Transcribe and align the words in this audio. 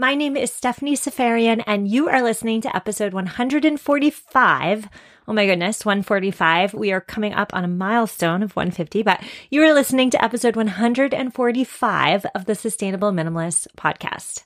My 0.00 0.14
name 0.14 0.34
is 0.34 0.50
Stephanie 0.50 0.96
Seferian, 0.96 1.62
and 1.66 1.86
you 1.86 2.08
are 2.08 2.22
listening 2.22 2.62
to 2.62 2.74
episode 2.74 3.12
145 3.12 4.88
Oh 5.28 5.32
my 5.34 5.44
goodness, 5.44 5.84
145. 5.84 6.72
We 6.72 6.90
are 6.90 7.02
coming 7.02 7.34
up 7.34 7.52
on 7.52 7.64
a 7.64 7.68
milestone 7.68 8.42
of 8.42 8.56
150, 8.56 9.02
but 9.02 9.22
you 9.50 9.62
are 9.62 9.74
listening 9.74 10.08
to 10.08 10.24
episode 10.24 10.56
145 10.56 12.26
of 12.34 12.46
the 12.46 12.54
Sustainable 12.54 13.12
Minimalist 13.12 13.66
podcast. 13.76 14.44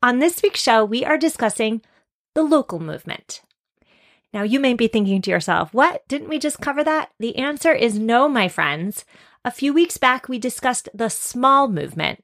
On 0.00 0.20
this 0.20 0.40
week's 0.44 0.62
show, 0.62 0.84
we 0.84 1.04
are 1.04 1.18
discussing 1.18 1.82
the 2.36 2.44
local 2.44 2.78
movement. 2.78 3.42
Now, 4.32 4.44
you 4.44 4.60
may 4.60 4.74
be 4.74 4.86
thinking 4.86 5.20
to 5.22 5.30
yourself, 5.32 5.74
what? 5.74 6.06
Didn't 6.06 6.28
we 6.28 6.38
just 6.38 6.60
cover 6.60 6.84
that? 6.84 7.10
The 7.18 7.34
answer 7.34 7.72
is 7.72 7.98
no, 7.98 8.28
my 8.28 8.46
friends. 8.46 9.04
A 9.44 9.50
few 9.50 9.74
weeks 9.74 9.96
back, 9.96 10.28
we 10.28 10.38
discussed 10.38 10.88
the 10.94 11.08
small 11.08 11.66
movement. 11.66 12.22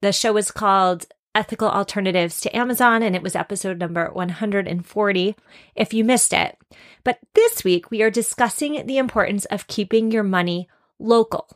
The 0.00 0.10
show 0.10 0.36
is 0.36 0.50
called 0.50 1.06
ethical 1.34 1.68
alternatives 1.68 2.40
to 2.40 2.56
Amazon, 2.56 3.02
and 3.02 3.16
it 3.16 3.22
was 3.22 3.34
episode 3.34 3.78
number 3.78 4.10
140 4.12 5.36
if 5.74 5.94
you 5.94 6.04
missed 6.04 6.32
it. 6.32 6.58
But 7.04 7.18
this 7.34 7.64
week, 7.64 7.90
we 7.90 8.02
are 8.02 8.10
discussing 8.10 8.86
the 8.86 8.98
importance 8.98 9.44
of 9.46 9.66
keeping 9.66 10.10
your 10.10 10.22
money 10.22 10.68
local. 10.98 11.48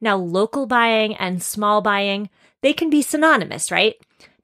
Now, 0.00 0.16
local 0.16 0.66
buying 0.66 1.14
and 1.14 1.42
small 1.42 1.80
buying, 1.80 2.28
they 2.60 2.72
can 2.72 2.90
be 2.90 3.02
synonymous, 3.02 3.70
right? 3.70 3.94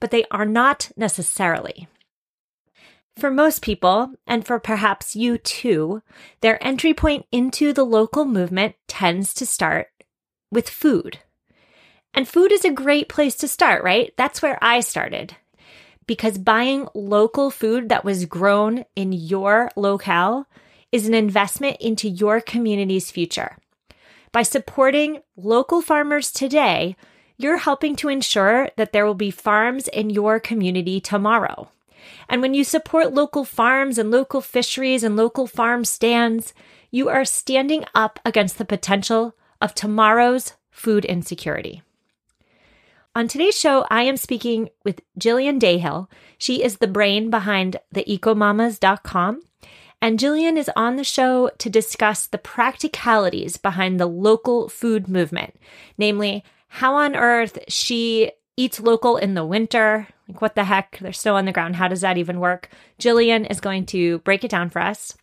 But 0.01 0.11
they 0.11 0.25
are 0.31 0.47
not 0.47 0.91
necessarily. 0.97 1.89
For 3.17 3.31
most 3.33 3.63
people, 3.63 4.13
and 4.29 4.47
for 4.47 4.61
perhaps 4.61 5.17
you 5.17 5.39
too, 5.39 6.03
their 6.41 6.65
entry 6.65 6.95
point 6.95 7.27
into 7.33 7.73
the 7.73 7.85
local 7.85 8.25
movement 8.25 8.77
tends 8.87 9.35
to 9.35 9.47
start 9.47 9.89
with 10.53 10.69
food. 10.69 11.19
And 12.15 12.27
food 12.27 12.53
is 12.53 12.65
a 12.65 12.71
great 12.71 13.09
place 13.09 13.35
to 13.37 13.49
start, 13.49 13.85
right? 13.85 14.13
That's 14.17 14.43
where 14.43 14.59
I 14.63 14.81
started. 14.81 15.37
Because 16.07 16.39
buying 16.39 16.89
local 16.95 17.51
food 17.51 17.91
that 17.91 18.05
was 18.05 18.25
grown 18.25 18.85
in 18.97 19.13
your 19.13 19.71
locale 19.77 20.47
is 20.91 21.07
an 21.07 21.15
investment 21.15 21.77
into 21.81 22.09
your 22.09 22.41
community's 22.41 23.11
future. 23.11 23.59
By 24.33 24.43
supporting 24.43 25.21
local 25.37 25.83
farmers 25.83 26.33
today, 26.33 26.97
you're 27.37 27.59
helping 27.59 27.95
to 27.97 28.09
ensure 28.09 28.71
that 28.77 28.93
there 28.93 29.07
will 29.07 29.15
be 29.15 29.31
farms 29.31 29.87
in 29.89 30.11
your 30.11 30.41
community 30.41 31.01
tomorrow. 31.01 31.71
And 32.29 32.43
when 32.43 32.55
you 32.55 32.65
support 32.65 33.13
local 33.13 33.45
farms 33.45 33.99
and 33.99 34.11
local 34.11 34.41
fisheries 34.41 35.05
and 35.05 35.17
local 35.17 35.47
farm 35.47 35.85
stands, 35.85 36.53
you 36.91 37.09
are 37.09 37.25
standing 37.25 37.85
up 37.95 38.19
against 38.25 38.59
the 38.59 38.65
potential 38.65 39.35
of 39.61 39.75
tomorrow's 39.75 40.55
food 40.71 41.05
insecurity. 41.05 41.83
On 43.19 43.27
today's 43.27 43.59
show, 43.59 43.85
I 43.91 44.05
am 44.05 44.17
speaking 44.17 44.69
with 44.85 45.01
Jillian 45.19 45.59
Dayhill. 45.59 46.07
She 46.39 46.63
is 46.63 46.77
the 46.77 46.87
brain 46.87 47.31
behind 47.31 47.79
the 47.91 48.05
ecomamas.com. 48.05 49.43
And 50.01 50.21
Jillian 50.21 50.57
is 50.57 50.71
on 50.77 50.95
the 50.95 51.03
show 51.03 51.51
to 51.59 51.69
discuss 51.69 52.29
the 52.29 52.39
practicalities 52.39 53.57
behind 53.57 53.99
the 53.99 54.07
local 54.07 54.69
food 54.69 55.09
movement, 55.09 55.57
namely, 55.99 56.45
how 56.69 56.95
on 56.95 57.17
earth 57.17 57.59
she 57.67 58.31
eats 58.57 58.79
local 58.79 59.17
in 59.17 59.35
the 59.35 59.45
winter. 59.45 60.07
Like, 60.29 60.41
what 60.41 60.55
the 60.55 60.63
heck? 60.63 61.01
There's 61.01 61.19
snow 61.19 61.35
on 61.35 61.45
the 61.45 61.51
ground. 61.51 61.75
How 61.75 61.89
does 61.89 62.03
that 62.03 62.19
even 62.19 62.39
work? 62.39 62.71
Jillian 63.01 63.51
is 63.51 63.59
going 63.59 63.87
to 63.87 64.21
break 64.21 64.45
it 64.45 64.51
down 64.53 64.71
for 64.71 64.81
us. 64.81 65.17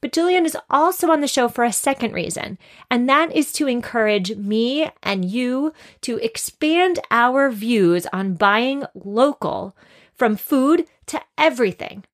But 0.00 0.12
Jillian 0.12 0.44
is 0.44 0.56
also 0.70 1.10
on 1.10 1.20
the 1.20 1.28
show 1.28 1.48
for 1.48 1.64
a 1.64 1.72
second 1.72 2.12
reason, 2.12 2.58
and 2.90 3.08
that 3.08 3.34
is 3.34 3.52
to 3.54 3.66
encourage 3.66 4.36
me 4.36 4.90
and 5.02 5.24
you 5.24 5.72
to 6.02 6.18
expand 6.18 7.00
our 7.10 7.50
views 7.50 8.06
on 8.12 8.34
buying 8.34 8.84
local 8.94 9.76
from 10.14 10.36
food 10.36 10.86
to 11.06 11.20
everything. 11.36 12.04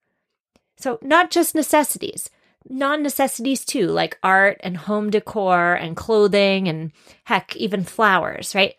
So, 0.78 0.99
not 1.03 1.31
just 1.31 1.55
necessities, 1.55 2.31
non 2.69 3.03
necessities 3.03 3.65
too, 3.65 3.89
like 3.89 4.19
art 4.23 4.61
and 4.62 4.77
home 4.77 5.11
decor 5.11 5.75
and 5.75 5.97
clothing 5.97 6.69
and 6.69 6.93
heck, 7.25 7.55
even 7.56 7.84
flowers, 7.84 8.55
right? 8.55 8.75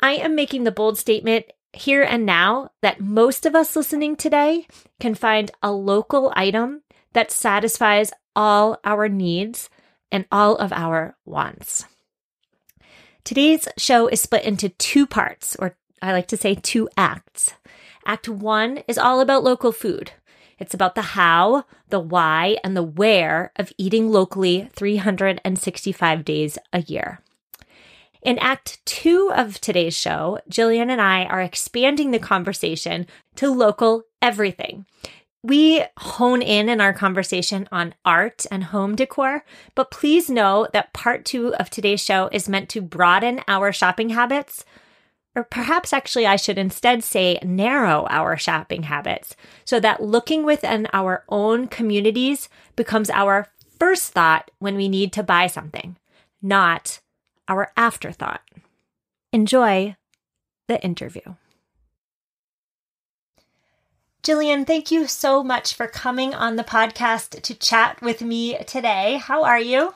I 0.00 0.12
am 0.12 0.34
making 0.34 0.64
the 0.64 0.72
bold 0.72 0.98
statement 0.98 1.46
here 1.72 2.02
and 2.02 2.24
now 2.24 2.70
that 2.82 3.00
most 3.00 3.46
of 3.46 3.54
us 3.54 3.74
listening 3.74 4.14
today 4.14 4.66
can 5.00 5.14
find 5.14 5.50
a 5.62 5.72
local 5.72 6.32
item 6.36 6.82
that 7.14 7.32
satisfies 7.32 8.12
all 8.34 8.78
our 8.84 9.08
needs 9.08 9.70
and 10.10 10.26
all 10.30 10.56
of 10.56 10.72
our 10.72 11.16
wants. 11.24 11.86
Today's 13.24 13.68
show 13.78 14.06
is 14.06 14.20
split 14.20 14.44
into 14.44 14.68
two 14.68 15.06
parts, 15.06 15.56
or 15.58 15.76
I 16.02 16.12
like 16.12 16.28
to 16.28 16.36
say 16.36 16.54
two 16.54 16.88
acts. 16.96 17.54
Act 18.04 18.28
one 18.28 18.82
is 18.86 18.98
all 18.98 19.20
about 19.20 19.44
local 19.44 19.72
food. 19.72 20.12
It's 20.58 20.74
about 20.74 20.94
the 20.94 21.02
how, 21.02 21.64
the 21.88 22.00
why, 22.00 22.58
and 22.62 22.76
the 22.76 22.82
where 22.82 23.52
of 23.56 23.72
eating 23.78 24.10
locally 24.10 24.68
365 24.74 26.24
days 26.24 26.58
a 26.72 26.82
year. 26.82 27.20
In 28.22 28.38
Act 28.38 28.84
two 28.86 29.30
of 29.34 29.60
today's 29.60 29.96
show, 29.96 30.38
Jillian 30.50 30.90
and 30.90 31.00
I 31.00 31.24
are 31.24 31.42
expanding 31.42 32.10
the 32.10 32.18
conversation 32.18 33.06
to 33.36 33.52
local 33.52 34.04
everything. 34.22 34.86
We 35.44 35.84
hone 35.98 36.40
in 36.40 36.70
in 36.70 36.80
our 36.80 36.94
conversation 36.94 37.68
on 37.70 37.94
art 38.02 38.46
and 38.50 38.64
home 38.64 38.96
decor, 38.96 39.44
but 39.74 39.90
please 39.90 40.30
know 40.30 40.66
that 40.72 40.94
part 40.94 41.26
two 41.26 41.54
of 41.56 41.68
today's 41.68 42.02
show 42.02 42.30
is 42.32 42.48
meant 42.48 42.70
to 42.70 42.80
broaden 42.80 43.42
our 43.46 43.70
shopping 43.70 44.08
habits, 44.08 44.64
or 45.36 45.44
perhaps 45.44 45.92
actually 45.92 46.26
I 46.26 46.36
should 46.36 46.56
instead 46.56 47.04
say 47.04 47.38
narrow 47.42 48.06
our 48.08 48.38
shopping 48.38 48.84
habits 48.84 49.36
so 49.66 49.78
that 49.80 50.02
looking 50.02 50.46
within 50.46 50.88
our 50.94 51.24
own 51.28 51.68
communities 51.68 52.48
becomes 52.74 53.10
our 53.10 53.48
first 53.78 54.12
thought 54.12 54.50
when 54.60 54.76
we 54.76 54.88
need 54.88 55.12
to 55.12 55.22
buy 55.22 55.46
something, 55.46 55.98
not 56.40 57.00
our 57.48 57.70
afterthought. 57.76 58.40
Enjoy 59.30 59.94
the 60.68 60.82
interview. 60.82 61.34
Jillian, 64.24 64.66
thank 64.66 64.90
you 64.90 65.06
so 65.06 65.44
much 65.44 65.74
for 65.74 65.86
coming 65.86 66.32
on 66.32 66.56
the 66.56 66.64
podcast 66.64 67.42
to 67.42 67.54
chat 67.54 68.00
with 68.00 68.22
me 68.22 68.56
today. 68.64 69.20
How 69.22 69.44
are 69.44 69.60
you? 69.60 69.92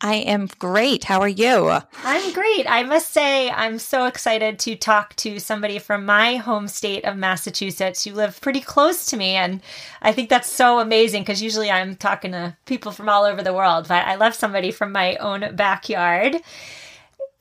I 0.00 0.14
am 0.14 0.48
great. 0.58 1.04
How 1.04 1.20
are 1.20 1.28
you? 1.28 1.78
I'm 2.02 2.32
great. 2.32 2.64
I 2.66 2.84
must 2.84 3.10
say, 3.10 3.50
I'm 3.50 3.78
so 3.78 4.06
excited 4.06 4.58
to 4.60 4.76
talk 4.76 5.14
to 5.16 5.38
somebody 5.38 5.78
from 5.78 6.06
my 6.06 6.36
home 6.36 6.68
state 6.68 7.04
of 7.04 7.18
Massachusetts. 7.18 8.06
You 8.06 8.14
live 8.14 8.40
pretty 8.40 8.62
close 8.62 9.04
to 9.06 9.18
me, 9.18 9.34
and 9.34 9.60
I 10.00 10.10
think 10.10 10.30
that's 10.30 10.50
so 10.50 10.78
amazing 10.78 11.24
because 11.24 11.42
usually 11.42 11.70
I'm 11.70 11.96
talking 11.96 12.32
to 12.32 12.56
people 12.64 12.92
from 12.92 13.10
all 13.10 13.24
over 13.24 13.42
the 13.42 13.52
world, 13.52 13.88
but 13.88 14.06
I 14.06 14.14
love 14.14 14.34
somebody 14.34 14.70
from 14.70 14.90
my 14.90 15.16
own 15.16 15.54
backyard. 15.54 16.36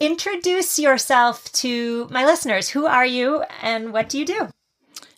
Introduce 0.01 0.79
yourself 0.79 1.49
to 1.53 2.09
my 2.11 2.25
listeners. 2.25 2.67
Who 2.67 2.87
are 2.87 3.05
you 3.05 3.45
and 3.61 3.93
what 3.93 4.09
do 4.09 4.19
you 4.19 4.25
do? 4.25 4.49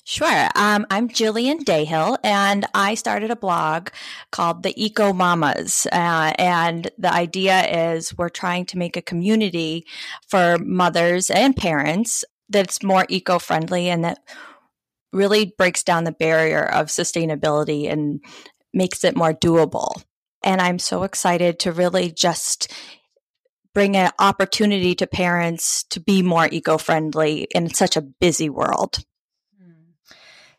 Sure. 0.09 0.48
Um, 0.56 0.88
I'm 0.89 1.09
Jillian 1.09 1.65
Dayhill, 1.65 2.18
and 2.24 2.65
I 2.74 2.94
started 2.94 3.30
a 3.30 3.36
blog 3.36 3.89
called 4.31 4.63
The 4.63 4.74
Eco 4.81 5.12
Mamas. 5.12 5.86
Uh, 5.92 6.31
and 6.39 6.89
the 6.98 7.13
idea 7.13 7.92
is 7.94 8.18
we're 8.18 8.30
trying 8.30 8.65
to 8.68 8.77
make 8.77 8.95
a 8.95 9.01
community 9.01 9.86
for 10.30 10.59
mothers 10.59 11.30
and 11.30 11.57
parents 11.57 12.24
that's 12.48 12.81
more 12.81 13.06
eco 13.09 13.38
friendly 13.38 13.89
and 13.89 14.06
that 14.06 14.19
really 15.12 15.54
breaks 15.57 15.83
down 15.83 16.06
the 16.06 16.13
barrier 16.13 16.63
of 16.63 16.88
sustainability 16.88 17.92
and 17.92 18.21
makes 18.74 19.04
it 19.04 19.18
more 19.18 19.33
doable. 19.33 20.01
And 20.42 20.62
I'm 20.62 20.80
so 20.80 21.04
excited 21.04 21.59
to 21.59 21.74
really 21.74 22.12
just 22.12 22.71
bring 23.74 23.98
an 23.98 24.12
opportunity 24.19 24.95
to 24.95 25.06
parents 25.06 25.83
to 25.89 26.00
be 26.00 26.21
more 26.21 26.48
eco 26.50 26.77
friendly 26.77 27.42
in 27.54 27.74
such 27.74 27.98
a 27.98 28.01
busy 28.01 28.50
world. 28.50 29.04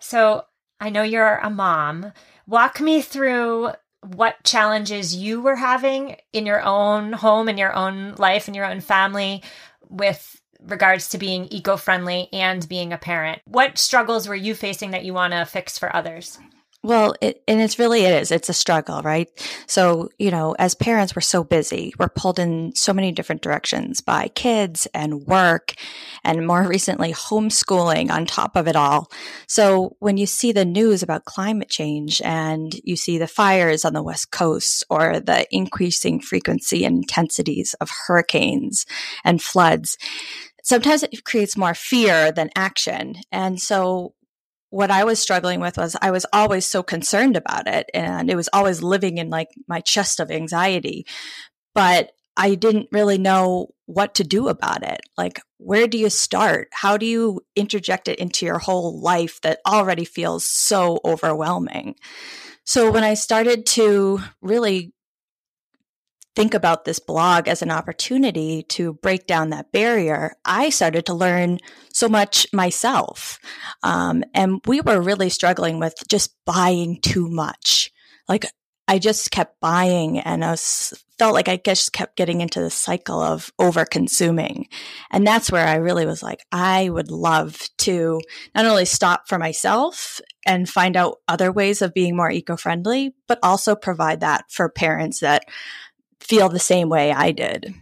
So 0.00 0.45
I 0.81 0.91
know 0.91 1.03
you're 1.03 1.37
a 1.37 1.50
mom. 1.50 2.12
Walk 2.47 2.81
me 2.81 3.03
through 3.03 3.71
what 4.03 4.43
challenges 4.45 5.15
you 5.15 5.41
were 5.41 5.56
having 5.56 6.17
in 6.33 6.47
your 6.47 6.62
own 6.62 7.12
home, 7.12 7.49
in 7.49 7.59
your 7.59 7.75
own 7.75 8.15
life, 8.17 8.49
in 8.49 8.55
your 8.55 8.65
own 8.65 8.81
family 8.81 9.43
with 9.89 10.41
regards 10.61 11.09
to 11.11 11.19
being 11.19 11.47
eco 11.50 11.77
friendly 11.77 12.29
and 12.33 12.69
being 12.69 12.93
a 12.93 12.99
parent. 12.99 13.41
What 13.45 13.79
struggles 13.79 14.29
were 14.29 14.35
you 14.35 14.55
facing 14.55 14.93
that 14.93 15.05
you 15.05 15.15
want 15.15 15.33
to 15.33 15.45
fix 15.45 15.79
for 15.79 15.95
others? 15.95 16.39
Well, 16.85 17.15
it, 17.21 17.43
and 17.49 17.61
it's 17.61 17.81
really, 17.81 18.05
it 18.05 18.23
is, 18.23 18.31
it's 18.31 18.49
a 18.49 18.53
struggle, 18.55 19.03
right? 19.03 19.29
So, 19.67 20.11
you 20.17 20.31
know, 20.31 20.55
as 20.61 20.77
parents, 20.77 21.17
we're 21.17 21.23
so 21.23 21.43
busy. 21.43 21.93
We're 21.99 22.09
pulled 22.09 22.39
in 22.39 22.73
so 22.77 22.93
many 22.93 23.11
different 23.11 23.43
directions 23.43 24.01
by 24.01 24.29
kids 24.29 24.87
and 24.95 25.27
work 25.27 25.75
and 26.23 26.47
more 26.47 26.63
recently 26.69 27.13
homeschooling 27.13 28.13
on 28.13 28.27
top 28.27 28.55
of 28.55 28.69
it 28.69 28.77
all. 28.77 29.11
So 29.49 29.97
when 29.99 30.19
you 30.19 30.27
see 30.27 30.53
the 30.53 30.65
news 30.65 31.03
about 31.03 31.25
climate 31.25 31.69
change 31.69 32.23
and 32.25 32.73
you 32.85 32.95
see 32.95 33.19
the 33.19 33.27
fires 33.27 33.85
on 33.85 33.93
the 33.93 34.03
West 34.03 34.31
Coast 34.31 34.85
or 34.89 35.19
the 35.19 35.47
increasing 35.51 36.21
frequency 36.21 36.85
and 36.85 36.99
intensities 36.99 37.75
of 37.81 37.91
hurricanes 37.91 38.87
and 39.25 39.43
floods, 39.43 39.99
sometimes 40.63 41.03
it 41.03 41.25
creates 41.25 41.57
more 41.57 41.75
fear 41.75 42.31
than 42.31 42.51
action. 42.55 43.17
And 43.33 43.61
so 43.61 44.15
what 44.70 44.91
I 44.91 45.05
was 45.05 45.19
struggling 45.19 45.61
with 45.61 45.76
was 45.76 45.97
I 46.00 46.11
was 46.11 46.26
always 46.32 46.67
so 46.67 46.82
concerned 46.82 47.37
about 47.37 47.67
it 47.67 47.91
and 47.94 48.31
it 48.31 48.37
was 48.37 48.49
always 48.53 48.82
living 48.82 49.19
in 49.19 49.31
like 49.31 49.49
my 49.67 49.81
chest 49.81 50.20
of 50.20 50.31
anxiety. 50.31 51.06
But 51.75 52.11
I 52.37 52.55
didn't 52.55 52.88
really 52.93 53.19
know 53.19 53.69
what 53.87 54.15
to 54.17 54.25
do 54.25 54.49
about 54.49 54.85
it. 54.85 55.00
Like, 55.17 55.41
where 55.56 55.88
do 55.88 55.99
you 55.99 56.09
start? 56.09 56.69
How 56.73 56.97
do 56.97 57.05
you 57.05 57.41
interject 57.56 58.06
it 58.06 58.19
into 58.19 58.47
your 58.47 58.59
whole 58.59 59.00
life 59.00 59.41
that 59.43 59.59
already 59.67 60.05
feels 60.05 60.44
so 60.44 61.00
overwhelming? 61.05 61.97
So, 62.64 62.93
when 62.93 63.03
I 63.03 63.14
started 63.14 63.67
to 63.67 64.21
really 64.41 64.93
think 66.38 66.55
about 66.55 66.85
this 66.85 67.00
blog 67.00 67.49
as 67.49 67.62
an 67.62 67.70
opportunity 67.73 68.62
to 68.62 68.93
break 68.93 69.26
down 69.26 69.50
that 69.50 69.73
barrier, 69.73 70.37
I 70.44 70.70
started 70.70 71.05
to 71.06 71.14
learn 71.14 71.58
so 71.93 72.08
much 72.08 72.46
myself. 72.52 73.40
Um, 73.82 74.23
and 74.35 74.61
we 74.64 74.81
were 74.81 75.00
really 75.00 75.31
struggling 75.31 75.81
with 75.81 75.94
just 76.08 76.37
buying 76.46 77.00
too 77.00 77.29
much. 77.29 77.90
Like, 78.29 78.46
I 78.87 79.00
just 79.00 79.32
kept 79.32 79.61
buying 79.61 80.20
and 80.20 80.44
I 80.44 80.52
was, 80.52 80.94
felt 81.19 81.35
like 81.35 81.49
I 81.49 81.56
just 81.56 81.93
kept 81.93 82.17
getting 82.17 82.40
into 82.40 82.61
the 82.61 82.70
cycle 82.70 83.20
of 83.20 83.52
over 83.58 83.85
consuming. 83.85 84.69
And 85.11 85.26
that's 85.26 85.50
where 85.50 85.67
I 85.67 85.75
really 85.75 86.06
was 86.06 86.23
like, 86.23 86.38
I 86.52 86.88
would 86.88 87.11
love 87.11 87.69
to 87.79 88.20
not 88.55 88.64
only 88.64 88.85
stop 88.85 89.29
for 89.29 89.38
myself 89.38 90.20
and 90.46 90.69
find 90.69 90.96
out 90.96 91.19
other 91.26 91.50
ways 91.50 91.82
of 91.82 91.93
being 91.93 92.17
more 92.17 92.31
eco 92.31 92.56
friendly, 92.56 93.12
but 93.26 93.40
also 93.43 93.75
provide 93.75 94.20
that 94.20 94.44
for 94.50 94.69
parents 94.69 95.19
that 95.19 95.43
feel 96.20 96.49
the 96.49 96.59
same 96.59 96.88
way 96.88 97.12
I 97.12 97.32
did. 97.32 97.75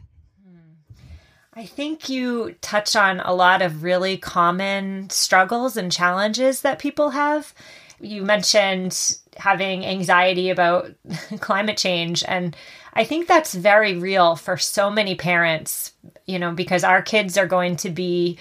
I 1.55 1.65
think 1.65 2.11
you 2.11 2.55
touch 2.61 2.95
on 2.95 3.21
a 3.21 3.33
lot 3.33 3.63
of 3.63 3.83
really 3.83 4.19
common 4.19 5.09
struggles 5.09 5.77
and 5.77 5.91
challenges 5.91 6.61
that 6.61 6.79
people 6.79 7.11
have. 7.11 7.55
You 7.99 8.23
mentioned 8.23 9.17
having 9.39 9.85
anxiety 9.87 10.51
about 10.51 10.91
climate 11.41 11.79
change 11.79 12.23
and 12.29 12.55
I 12.97 13.05
think 13.05 13.29
that's 13.29 13.55
very 13.55 13.99
real 13.99 14.37
for 14.37 14.57
so 14.57 14.91
many 14.91 15.15
parents, 15.15 15.93
you 16.27 16.39
know, 16.39 16.53
because 16.53 16.83
our 16.83 17.03
kids 17.03 17.37
are 17.37 17.47
going 17.47 17.77
to 17.77 17.91
be 17.91 18.39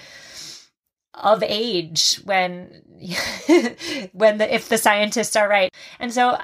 of 1.12 1.42
age 1.42 2.20
when 2.24 2.82
when 4.12 4.38
the 4.38 4.54
if 4.54 4.70
the 4.70 4.78
scientists 4.78 5.36
are 5.36 5.48
right. 5.48 5.72
And 6.00 6.12
so 6.12 6.38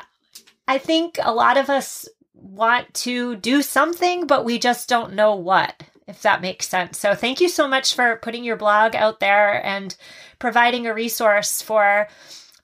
I 0.68 0.76
think 0.76 1.18
a 1.22 1.32
lot 1.32 1.56
of 1.56 1.70
us 1.70 2.06
want 2.42 2.92
to 2.94 3.36
do 3.36 3.62
something, 3.62 4.26
but 4.26 4.44
we 4.44 4.58
just 4.58 4.88
don't 4.88 5.14
know 5.14 5.34
what, 5.34 5.82
if 6.06 6.22
that 6.22 6.42
makes 6.42 6.68
sense. 6.68 6.98
So, 6.98 7.14
thank 7.14 7.40
you 7.40 7.48
so 7.48 7.68
much 7.68 7.94
for 7.94 8.16
putting 8.16 8.44
your 8.44 8.56
blog 8.56 8.94
out 8.94 9.20
there 9.20 9.64
and 9.64 9.94
providing 10.38 10.86
a 10.86 10.94
resource 10.94 11.62
for 11.62 12.08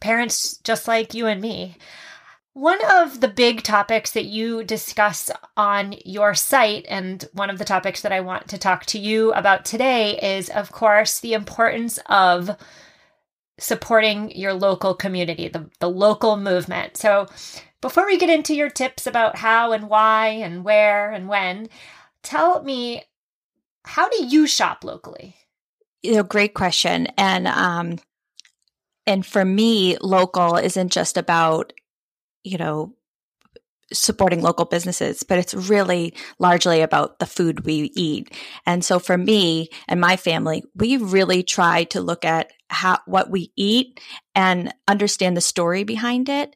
parents 0.01 0.59
just 0.59 0.89
like 0.89 1.15
you 1.15 1.27
and 1.27 1.41
me. 1.41 1.77
One 2.53 2.81
of 2.91 3.21
the 3.21 3.29
big 3.29 3.63
topics 3.63 4.11
that 4.13 4.25
you 4.25 4.65
discuss 4.65 5.31
on 5.57 5.95
your 6.05 6.35
site, 6.35 6.87
and 6.89 7.25
one 7.33 7.51
of 7.51 7.59
the 7.59 7.65
topics 7.65 8.01
that 8.01 8.13
I 8.13 8.21
want 8.21 8.49
to 8.49 8.59
talk 8.59 8.85
to 8.87 8.99
you 8.99 9.33
about 9.33 9.65
today, 9.65 10.19
is 10.19 10.51
of 10.51 10.73
course 10.73 11.21
the 11.21 11.35
importance 11.35 12.01
of 12.07 12.57
supporting 13.61 14.31
your 14.37 14.55
local 14.55 14.95
community, 14.95 15.49
the, 15.49 15.71
the 15.79 15.91
local 15.91 16.37
movement. 16.37 16.97
So, 16.97 17.27
before 17.81 18.07
we 18.07 18.19
get 18.19 18.31
into 18.31 18.55
your 18.55 18.71
tips 18.71 19.07
about 19.07 19.37
how 19.37 19.73
and 19.73 19.89
why 19.89 20.29
and 20.29 20.65
where 20.65 21.11
and 21.13 21.29
when, 21.29 21.69
tell 22.23 22.63
me 22.63 23.05
how 23.85 24.09
do 24.09 24.25
you 24.25 24.47
shop 24.47 24.85
locally? 24.85 25.37
You 26.03 26.15
know, 26.15 26.23
great 26.23 26.55
question. 26.55 27.07
And 27.17 27.47
um 27.49 27.99
and 29.07 29.25
for 29.25 29.45
me, 29.45 29.97
local 30.03 30.57
isn't 30.57 30.93
just 30.93 31.17
about, 31.17 31.73
you 32.45 32.59
know, 32.59 32.93
supporting 33.91 34.43
local 34.43 34.67
businesses, 34.67 35.23
but 35.23 35.39
it's 35.39 35.55
really 35.55 36.13
largely 36.39 36.83
about 36.83 37.19
the 37.19 37.27
food 37.27 37.65
we 37.65 37.91
eat. 37.97 38.31
And 38.67 38.85
so 38.85 38.99
for 38.99 39.17
me 39.17 39.71
and 39.89 39.99
my 39.99 40.17
family, 40.17 40.63
we 40.75 40.99
really 40.99 41.43
try 41.43 41.85
to 41.85 42.03
look 42.03 42.25
at 42.25 42.53
how 42.69 42.99
what 43.07 43.31
we 43.31 43.51
eat 43.57 43.99
and 44.35 44.75
understand 44.87 45.37
the 45.37 45.41
story 45.41 45.85
behind 45.85 46.29
it 46.29 46.55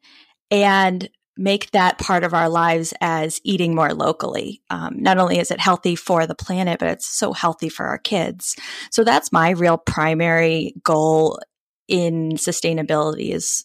and 0.53 1.09
make 1.37 1.71
that 1.71 1.99
part 1.99 2.25
of 2.25 2.35
our 2.35 2.49
lives 2.49 2.93
as 3.01 3.41
eating 3.43 3.75
more 3.75 3.95
locally. 3.95 4.63
Um, 4.69 5.03
not 5.03 5.19
only 5.19 5.39
is 5.39 5.51
it 5.51 5.59
healthy 5.59 5.97
for 5.97 6.27
the 6.27 6.35
planet, 6.35 6.79
but 6.79 6.89
it's 6.89 7.07
so 7.07 7.33
healthy 7.33 7.71
for 7.71 7.87
our 7.87 7.99
kids. 7.99 8.55
So 8.91 9.03
that's 9.03 9.33
my 9.33 9.51
real 9.51 9.79
primary 9.79 10.75
goal 10.85 11.41
in 11.89 12.33
sustainability 12.33 13.31
is 13.33 13.65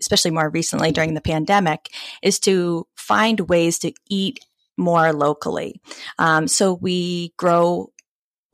especially 0.00 0.30
more 0.30 0.48
recently 0.48 0.92
during 0.92 1.14
the 1.14 1.20
pandemic 1.20 1.90
is 2.22 2.38
to 2.40 2.86
find 2.96 3.40
ways 3.40 3.78
to 3.80 3.92
eat 4.08 4.40
more 4.76 5.12
locally. 5.12 5.80
Um, 6.18 6.48
so 6.48 6.74
we 6.74 7.32
grow 7.36 7.90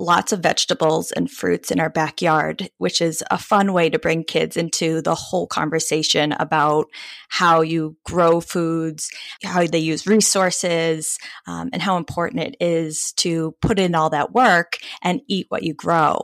lots 0.00 0.32
of 0.32 0.40
vegetables 0.40 1.12
and 1.12 1.30
fruits 1.30 1.70
in 1.70 1.78
our 1.78 1.90
backyard, 1.90 2.70
which 2.78 3.00
is 3.00 3.22
a 3.30 3.38
fun 3.38 3.72
way 3.72 3.90
to 3.90 3.98
bring 3.98 4.24
kids 4.24 4.56
into 4.56 5.02
the 5.02 5.14
whole 5.14 5.46
conversation 5.46 6.32
about 6.32 6.86
how 7.28 7.60
you 7.60 7.96
grow 8.04 8.40
foods, 8.40 9.10
how 9.44 9.66
they 9.66 9.78
use 9.78 10.06
resources, 10.06 11.18
um, 11.46 11.68
and 11.72 11.82
how 11.82 11.96
important 11.96 12.42
it 12.42 12.56
is 12.60 13.12
to 13.12 13.54
put 13.60 13.78
in 13.78 13.94
all 13.94 14.10
that 14.10 14.32
work 14.32 14.78
and 15.02 15.20
eat 15.28 15.46
what 15.50 15.62
you 15.62 15.74
grow. 15.74 16.22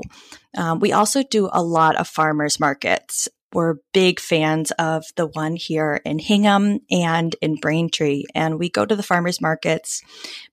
Um, 0.56 0.80
we 0.80 0.92
also 0.92 1.22
do 1.22 1.50
a 1.52 1.62
lot 1.62 1.96
of 1.96 2.08
farmers 2.08 2.58
markets. 2.58 3.28
We're 3.52 3.76
big 3.92 4.20
fans 4.20 4.70
of 4.72 5.04
the 5.16 5.26
one 5.26 5.54
here 5.54 6.00
in 6.04 6.18
Hingham 6.18 6.80
and 6.90 7.36
in 7.40 7.56
Braintree. 7.56 8.24
And 8.34 8.58
we 8.58 8.70
go 8.70 8.84
to 8.84 8.96
the 8.96 9.02
farmers 9.02 9.40
markets, 9.40 10.02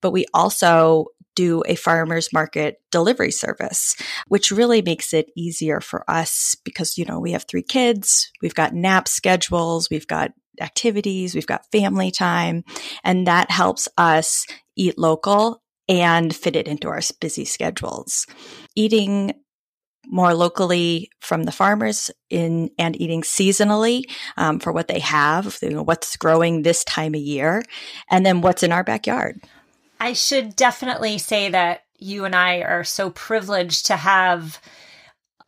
but 0.01 0.11
we 0.11 0.25
also 0.33 1.07
do 1.35 1.63
a 1.65 1.75
farmers 1.75 2.31
market 2.33 2.81
delivery 2.91 3.31
service, 3.31 3.95
which 4.27 4.51
really 4.51 4.81
makes 4.81 5.13
it 5.13 5.31
easier 5.35 5.81
for 5.81 6.09
us 6.09 6.55
because, 6.63 6.97
you 6.97 7.05
know, 7.05 7.19
we 7.19 7.31
have 7.31 7.45
three 7.47 7.63
kids, 7.63 8.31
we've 8.41 8.55
got 8.55 8.73
nap 8.73 9.07
schedules, 9.07 9.89
we've 9.89 10.07
got 10.07 10.31
activities, 10.61 11.33
we've 11.33 11.47
got 11.47 11.69
family 11.71 12.11
time, 12.11 12.63
and 13.03 13.27
that 13.27 13.49
helps 13.51 13.87
us 13.97 14.45
eat 14.75 14.97
local 14.97 15.61
and 15.89 16.35
fit 16.35 16.55
it 16.55 16.67
into 16.67 16.87
our 16.87 17.01
busy 17.19 17.45
schedules. 17.45 18.25
Eating 18.75 19.33
more 20.07 20.33
locally 20.33 21.09
from 21.21 21.43
the 21.43 21.51
farmers 21.51 22.11
in 22.29 22.69
and 22.77 22.99
eating 22.99 23.21
seasonally 23.21 24.03
um, 24.37 24.59
for 24.59 24.71
what 24.71 24.87
they 24.87 24.99
have, 24.99 25.57
you 25.61 25.69
know, 25.69 25.83
what's 25.83 26.17
growing 26.17 26.61
this 26.61 26.83
time 26.83 27.15
of 27.15 27.21
year, 27.21 27.63
and 28.09 28.25
then 28.25 28.41
what's 28.41 28.63
in 28.63 28.71
our 28.71 28.83
backyard. 28.83 29.39
I 30.03 30.11
should 30.11 30.57
definitely 30.57 31.17
say 31.17 31.47
that 31.47 31.85
you 31.97 32.25
and 32.25 32.35
I 32.35 32.57
are 32.57 32.83
so 32.83 33.09
privileged 33.09 33.85
to 33.85 33.95
have 33.95 34.59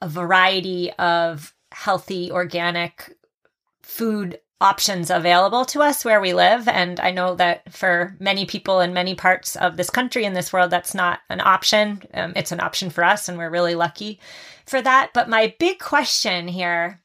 a 0.02 0.08
variety 0.08 0.94
of 0.94 1.54
healthy, 1.74 2.32
organic 2.32 3.18
food 3.82 4.40
options 4.62 5.10
available 5.10 5.66
to 5.66 5.82
us 5.82 6.06
where 6.06 6.22
we 6.22 6.34
live. 6.34 6.70
And 6.70 7.02
I 7.02 7.12
know 7.12 7.36
that 7.36 7.74
for 7.74 8.16
many 8.18 8.46
people 8.46 8.80
in 8.80 8.94
many 8.94 9.14
parts 9.14 9.58
of 9.58 9.76
this 9.76 9.90
country 9.90 10.24
in 10.24 10.32
this 10.32 10.54
world, 10.54 10.72
that's 10.72 10.96
not 10.96 11.20
an 11.30 11.42
option. 11.42 12.04
Um, 12.14 12.32
it's 12.38 12.54
an 12.54 12.62
option 12.62 12.90
for 12.90 13.04
us, 13.04 13.28
and 13.28 13.38
we're 13.38 13.50
really 13.50 13.76
lucky 13.76 14.22
for 14.66 14.82
that. 14.82 15.12
But 15.14 15.28
my 15.28 15.54
big 15.60 15.80
question 15.80 16.48
here, 16.48 17.02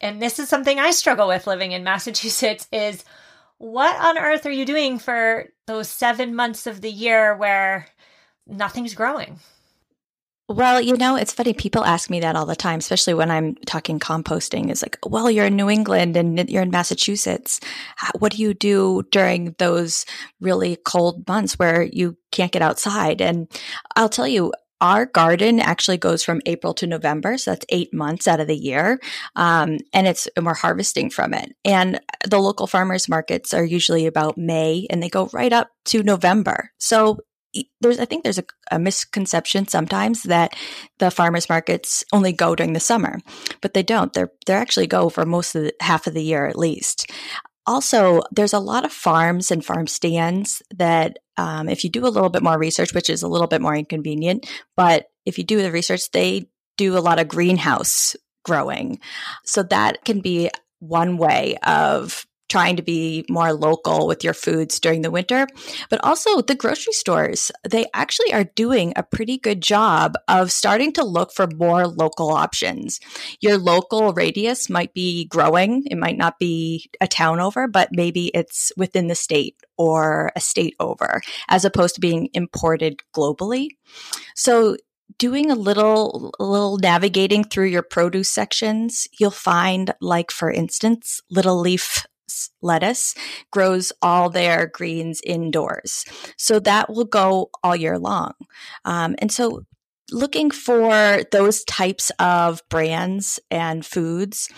and 0.00 0.22
this 0.22 0.38
is 0.38 0.48
something 0.48 0.78
I 0.78 0.90
struggle 0.90 1.28
with 1.28 1.46
living 1.46 1.72
in 1.72 1.84
Massachusetts, 1.84 2.66
is 2.72 3.04
what 3.64 3.98
on 3.98 4.18
earth 4.18 4.44
are 4.44 4.50
you 4.50 4.66
doing 4.66 4.98
for 4.98 5.46
those 5.66 5.88
seven 5.88 6.34
months 6.34 6.66
of 6.66 6.82
the 6.82 6.90
year 6.90 7.34
where 7.34 7.86
nothing's 8.46 8.94
growing? 8.94 9.40
Well, 10.50 10.82
you 10.82 10.98
know, 10.98 11.16
it's 11.16 11.32
funny. 11.32 11.54
People 11.54 11.82
ask 11.82 12.10
me 12.10 12.20
that 12.20 12.36
all 12.36 12.44
the 12.44 12.54
time, 12.54 12.80
especially 12.80 13.14
when 13.14 13.30
I'm 13.30 13.54
talking 13.64 13.98
composting. 13.98 14.68
It's 14.68 14.82
like, 14.82 14.98
well, 15.06 15.30
you're 15.30 15.46
in 15.46 15.56
New 15.56 15.70
England 15.70 16.18
and 16.18 16.50
you're 16.50 16.62
in 16.62 16.70
Massachusetts. 16.70 17.60
What 18.18 18.32
do 18.32 18.42
you 18.42 18.52
do 18.52 19.04
during 19.10 19.54
those 19.58 20.04
really 20.42 20.76
cold 20.76 21.26
months 21.26 21.58
where 21.58 21.84
you 21.84 22.18
can't 22.32 22.52
get 22.52 22.60
outside? 22.60 23.22
And 23.22 23.48
I'll 23.96 24.10
tell 24.10 24.28
you, 24.28 24.52
our 24.80 25.06
garden 25.06 25.60
actually 25.60 25.98
goes 25.98 26.24
from 26.24 26.42
April 26.46 26.74
to 26.74 26.86
November, 26.86 27.38
so 27.38 27.52
that's 27.52 27.66
eight 27.68 27.94
months 27.94 28.26
out 28.26 28.40
of 28.40 28.46
the 28.46 28.56
year, 28.56 28.98
um, 29.36 29.78
and 29.92 30.06
it's 30.06 30.26
and 30.36 30.44
we're 30.44 30.54
harvesting 30.54 31.10
from 31.10 31.32
it. 31.34 31.54
And 31.64 32.00
the 32.28 32.38
local 32.38 32.66
farmers 32.66 33.08
markets 33.08 33.54
are 33.54 33.64
usually 33.64 34.06
about 34.06 34.36
May, 34.36 34.86
and 34.90 35.02
they 35.02 35.08
go 35.08 35.28
right 35.32 35.52
up 35.52 35.70
to 35.86 36.02
November. 36.02 36.70
So 36.78 37.18
there's 37.80 38.00
I 38.00 38.04
think 38.04 38.24
there's 38.24 38.38
a, 38.38 38.44
a, 38.70 38.78
misconception 38.78 39.68
sometimes 39.68 40.24
that 40.24 40.54
the 40.98 41.10
farmers 41.10 41.48
markets 41.48 42.04
only 42.12 42.32
go 42.32 42.54
during 42.54 42.72
the 42.72 42.80
summer, 42.80 43.20
but 43.60 43.74
they 43.74 43.82
don't. 43.82 44.12
They're 44.12 44.30
they 44.46 44.54
actually 44.54 44.86
go 44.86 45.08
for 45.08 45.24
most 45.24 45.54
of 45.54 45.64
the 45.64 45.74
half 45.80 46.06
of 46.06 46.14
the 46.14 46.22
year 46.22 46.46
at 46.46 46.58
least. 46.58 47.10
Also, 47.66 48.22
there's 48.30 48.52
a 48.52 48.58
lot 48.58 48.84
of 48.84 48.92
farms 48.92 49.50
and 49.50 49.64
farm 49.64 49.86
stands 49.86 50.62
that, 50.74 51.18
um, 51.36 51.68
if 51.68 51.82
you 51.82 51.90
do 51.90 52.06
a 52.06 52.08
little 52.08 52.28
bit 52.28 52.42
more 52.42 52.58
research, 52.58 52.92
which 52.92 53.08
is 53.08 53.22
a 53.22 53.28
little 53.28 53.46
bit 53.46 53.60
more 53.60 53.74
inconvenient, 53.74 54.46
but 54.76 55.06
if 55.24 55.38
you 55.38 55.44
do 55.44 55.62
the 55.62 55.72
research, 55.72 56.10
they 56.10 56.48
do 56.76 56.98
a 56.98 57.00
lot 57.00 57.18
of 57.18 57.28
greenhouse 57.28 58.16
growing. 58.44 59.00
So 59.44 59.62
that 59.64 60.04
can 60.04 60.20
be 60.20 60.50
one 60.80 61.16
way 61.16 61.56
of 61.62 62.26
trying 62.48 62.76
to 62.76 62.82
be 62.82 63.24
more 63.28 63.52
local 63.52 64.06
with 64.06 64.22
your 64.22 64.34
foods 64.34 64.78
during 64.78 65.02
the 65.02 65.10
winter. 65.10 65.46
But 65.90 66.02
also, 66.04 66.40
the 66.40 66.54
grocery 66.54 66.92
stores, 66.92 67.50
they 67.68 67.86
actually 67.94 68.32
are 68.32 68.44
doing 68.44 68.92
a 68.96 69.02
pretty 69.02 69.38
good 69.38 69.60
job 69.62 70.14
of 70.28 70.52
starting 70.52 70.92
to 70.94 71.04
look 71.04 71.32
for 71.32 71.46
more 71.56 71.86
local 71.86 72.30
options. 72.30 73.00
Your 73.40 73.58
local 73.58 74.12
radius 74.12 74.68
might 74.68 74.94
be 74.94 75.26
growing, 75.26 75.84
it 75.86 75.98
might 75.98 76.18
not 76.18 76.38
be 76.38 76.90
a 77.00 77.08
town 77.08 77.40
over, 77.40 77.66
but 77.66 77.88
maybe 77.92 78.28
it's 78.34 78.72
within 78.76 79.08
the 79.08 79.14
state 79.14 79.56
or 79.76 80.30
a 80.36 80.40
state 80.40 80.74
over, 80.80 81.22
as 81.48 81.64
opposed 81.64 81.96
to 81.96 82.00
being 82.00 82.28
imported 82.34 83.00
globally. 83.14 83.68
So, 84.34 84.76
doing 85.18 85.50
a 85.50 85.54
little 85.54 86.32
a 86.40 86.44
little 86.44 86.78
navigating 86.78 87.44
through 87.44 87.66
your 87.66 87.82
produce 87.82 88.28
sections 88.28 89.06
you'll 89.18 89.30
find 89.30 89.94
like 90.00 90.30
for 90.30 90.50
instance 90.50 91.20
little 91.30 91.60
leaf 91.60 92.04
lettuce 92.62 93.14
grows 93.50 93.92
all 94.02 94.30
their 94.30 94.66
greens 94.66 95.20
indoors. 95.24 96.04
So 96.36 96.58
that 96.60 96.90
will 96.90 97.04
go 97.04 97.50
all 97.62 97.76
year 97.76 97.98
long. 97.98 98.32
Um, 98.84 99.14
and 99.18 99.30
so 99.30 99.64
looking 100.10 100.50
for 100.50 101.22
those 101.32 101.64
types 101.64 102.10
of 102.18 102.60
brands 102.68 103.40
and 103.50 103.84
foods 103.84 104.48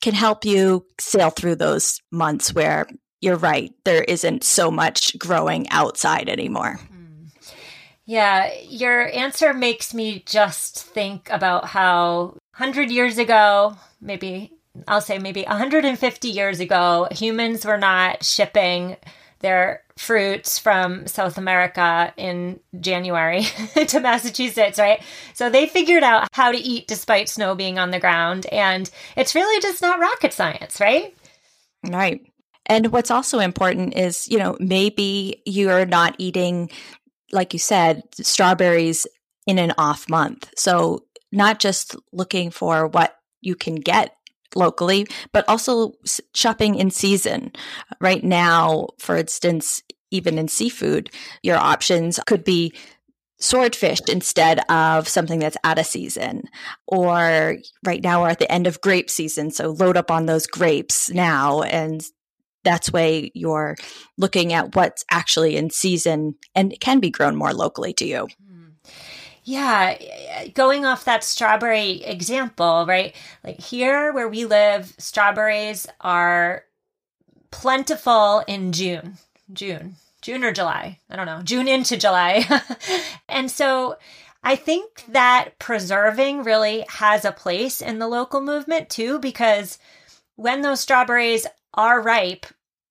can 0.00 0.14
help 0.14 0.44
you 0.44 0.86
sail 1.00 1.30
through 1.30 1.56
those 1.56 2.00
months 2.10 2.52
where 2.52 2.86
you're 3.20 3.36
right, 3.36 3.72
there 3.84 4.04
isn't 4.04 4.44
so 4.44 4.70
much 4.70 5.18
growing 5.18 5.68
outside 5.70 6.28
anymore. 6.28 6.78
Hmm. 6.88 7.26
Yeah, 8.04 8.52
your 8.68 9.08
answer 9.08 9.54
makes 9.54 9.94
me 9.94 10.22
just 10.26 10.82
think 10.82 11.30
about 11.30 11.64
how 11.64 12.36
100 12.56 12.90
years 12.90 13.16
ago, 13.16 13.76
maybe 13.98 14.52
I'll 14.88 15.00
say 15.00 15.18
maybe 15.18 15.42
150 15.42 16.28
years 16.28 16.60
ago, 16.60 17.08
humans 17.10 17.64
were 17.64 17.78
not 17.78 18.24
shipping 18.24 18.96
their 19.40 19.82
fruits 19.96 20.58
from 20.58 21.06
South 21.06 21.38
America 21.38 22.12
in 22.16 22.58
January 22.80 23.42
to 23.88 24.00
Massachusetts, 24.00 24.78
right? 24.78 25.02
So 25.34 25.50
they 25.50 25.66
figured 25.66 26.02
out 26.02 26.28
how 26.32 26.50
to 26.50 26.58
eat 26.58 26.88
despite 26.88 27.28
snow 27.28 27.54
being 27.54 27.78
on 27.78 27.90
the 27.90 28.00
ground. 28.00 28.46
And 28.50 28.90
it's 29.16 29.34
really 29.34 29.60
just 29.60 29.82
not 29.82 30.00
rocket 30.00 30.32
science, 30.32 30.80
right? 30.80 31.14
Right. 31.86 32.22
And 32.66 32.90
what's 32.90 33.10
also 33.10 33.38
important 33.38 33.94
is, 33.94 34.26
you 34.28 34.38
know, 34.38 34.56
maybe 34.58 35.42
you're 35.44 35.86
not 35.86 36.16
eating, 36.18 36.70
like 37.30 37.52
you 37.52 37.58
said, 37.58 38.02
strawberries 38.14 39.06
in 39.46 39.58
an 39.58 39.74
off 39.76 40.08
month. 40.08 40.50
So 40.56 41.04
not 41.30 41.60
just 41.60 41.94
looking 42.12 42.50
for 42.50 42.86
what 42.86 43.16
you 43.42 43.54
can 43.54 43.74
get 43.74 44.16
locally, 44.56 45.06
but 45.32 45.48
also 45.48 45.92
shopping 46.34 46.74
in 46.74 46.90
season. 46.90 47.52
Right 48.00 48.22
now, 48.22 48.88
for 48.98 49.16
instance, 49.16 49.82
even 50.10 50.38
in 50.38 50.48
seafood, 50.48 51.10
your 51.42 51.56
options 51.56 52.20
could 52.26 52.44
be 52.44 52.72
swordfish 53.38 54.00
instead 54.08 54.60
of 54.70 55.08
something 55.08 55.40
that's 55.40 55.56
out 55.64 55.78
of 55.78 55.86
season. 55.86 56.44
Or 56.86 57.56
right 57.84 58.02
now 58.02 58.22
we're 58.22 58.30
at 58.30 58.38
the 58.38 58.50
end 58.50 58.66
of 58.66 58.80
grape 58.80 59.10
season, 59.10 59.50
so 59.50 59.70
load 59.70 59.96
up 59.96 60.10
on 60.10 60.26
those 60.26 60.46
grapes 60.46 61.10
now 61.10 61.62
and 61.62 62.02
that's 62.64 62.92
way 62.92 63.30
you're 63.34 63.76
looking 64.16 64.52
at 64.52 64.74
what's 64.74 65.04
actually 65.10 65.56
in 65.56 65.70
season 65.70 66.34
and 66.54 66.74
can 66.80 66.98
be 66.98 67.10
grown 67.10 67.36
more 67.36 67.52
locally 67.52 67.92
to 67.92 68.06
you. 68.06 68.26
Yeah, 69.44 70.46
going 70.54 70.86
off 70.86 71.04
that 71.04 71.22
strawberry 71.22 72.02
example, 72.02 72.86
right? 72.88 73.14
Like 73.44 73.60
here 73.60 74.12
where 74.12 74.28
we 74.28 74.46
live, 74.46 74.94
strawberries 74.98 75.86
are 76.00 76.64
plentiful 77.50 78.42
in 78.48 78.72
June. 78.72 79.18
June. 79.52 79.96
June 80.22 80.42
or 80.44 80.52
July. 80.52 80.98
I 81.10 81.16
don't 81.16 81.26
know. 81.26 81.42
June 81.42 81.68
into 81.68 81.98
July. 81.98 82.46
and 83.28 83.50
so 83.50 83.96
I 84.42 84.56
think 84.56 85.04
that 85.08 85.58
preserving 85.58 86.42
really 86.42 86.86
has 86.88 87.26
a 87.26 87.32
place 87.32 87.82
in 87.82 87.98
the 87.98 88.08
local 88.08 88.40
movement 88.40 88.88
too, 88.88 89.18
because 89.18 89.78
when 90.36 90.62
those 90.62 90.80
strawberries 90.80 91.46
are 91.74 92.00
ripe, 92.00 92.46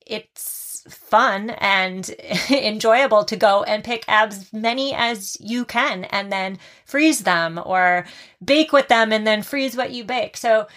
it's 0.05 0.62
fun 0.87 1.51
and 1.51 2.09
enjoyable 2.49 3.23
to 3.25 3.35
go 3.35 3.63
and 3.63 3.83
pick 3.83 4.03
as 4.07 4.51
many 4.51 4.93
as 4.93 5.37
you 5.39 5.65
can 5.65 6.05
and 6.05 6.31
then 6.31 6.57
freeze 6.85 7.21
them 7.21 7.59
or 7.63 8.05
bake 8.43 8.71
with 8.73 8.87
them 8.87 9.11
and 9.11 9.25
then 9.25 9.41
freeze 9.41 9.75
what 9.75 9.91
you 9.91 10.03
bake. 10.03 10.37
So 10.37 10.67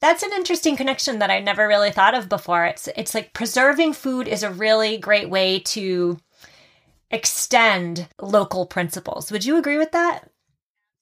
that's 0.00 0.22
an 0.22 0.32
interesting 0.34 0.76
connection 0.76 1.18
that 1.20 1.30
I 1.30 1.40
never 1.40 1.66
really 1.66 1.90
thought 1.90 2.14
of 2.14 2.28
before. 2.28 2.66
It's 2.66 2.88
it's 2.96 3.14
like 3.14 3.32
preserving 3.32 3.94
food 3.94 4.28
is 4.28 4.42
a 4.42 4.50
really 4.50 4.98
great 4.98 5.30
way 5.30 5.60
to 5.60 6.18
extend 7.10 8.08
local 8.20 8.66
principles. 8.66 9.32
Would 9.32 9.44
you 9.44 9.56
agree 9.56 9.78
with 9.78 9.92
that? 9.92 10.28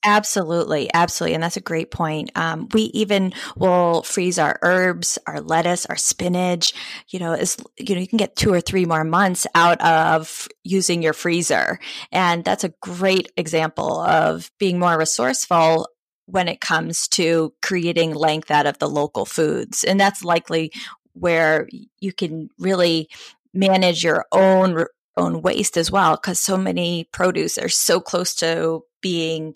Absolutely, 0.05 0.91
absolutely, 0.93 1.35
and 1.35 1.43
that's 1.45 1.57
a 1.57 1.61
great 1.61 1.93
point. 1.93 2.31
Um, 2.35 2.69
we 2.75 2.83
even 2.93 3.33
will 3.57 4.03
freeze 4.03 4.37
our 4.37 4.59
herbs, 4.63 5.17
our 5.29 5.41
lettuce, 5.41 5.87
our 5.87 5.97
spinach. 5.97 6.75
You 7.11 7.21
know, 7.21 7.35
is 7.35 7.57
you 7.79 7.95
know 7.95 8.01
you 8.01 8.09
can 8.09 8.17
get 8.17 8.35
two 8.35 8.53
or 8.53 8.61
three 8.61 8.85
more 8.85 9.05
months 9.05 9.47
out 9.55 9.81
of 9.81 10.49
using 10.65 11.03
your 11.03 11.13
freezer, 11.13 11.79
and 12.11 12.45
that's 12.45 12.65
a 12.65 12.75
great 12.81 13.31
example 13.37 14.01
of 14.01 14.51
being 14.59 14.81
more 14.81 14.99
resourceful 14.99 15.87
when 16.27 16.49
it 16.49 16.61
comes 16.61 17.07
to 17.09 17.55
creating 17.63 18.13
length 18.15 18.51
out 18.51 18.67
of 18.67 18.79
the 18.81 18.89
local 18.89 19.25
foods, 19.25 19.85
and 19.85 20.01
that's 20.01 20.25
likely 20.25 20.73
where 21.13 21.69
you 22.01 22.13
can 22.13 22.49
really 22.59 23.09
manage 23.55 24.03
your 24.03 24.25
own 24.33 24.85
own 25.17 25.43
waste 25.43 25.77
as 25.77 25.91
well 25.91 26.17
because 26.17 26.41
so 26.41 26.57
many 26.57 27.07
produce 27.13 27.59
are 27.59 27.69
so 27.69 28.01
close 28.01 28.35
to 28.35 28.81
being 29.03 29.55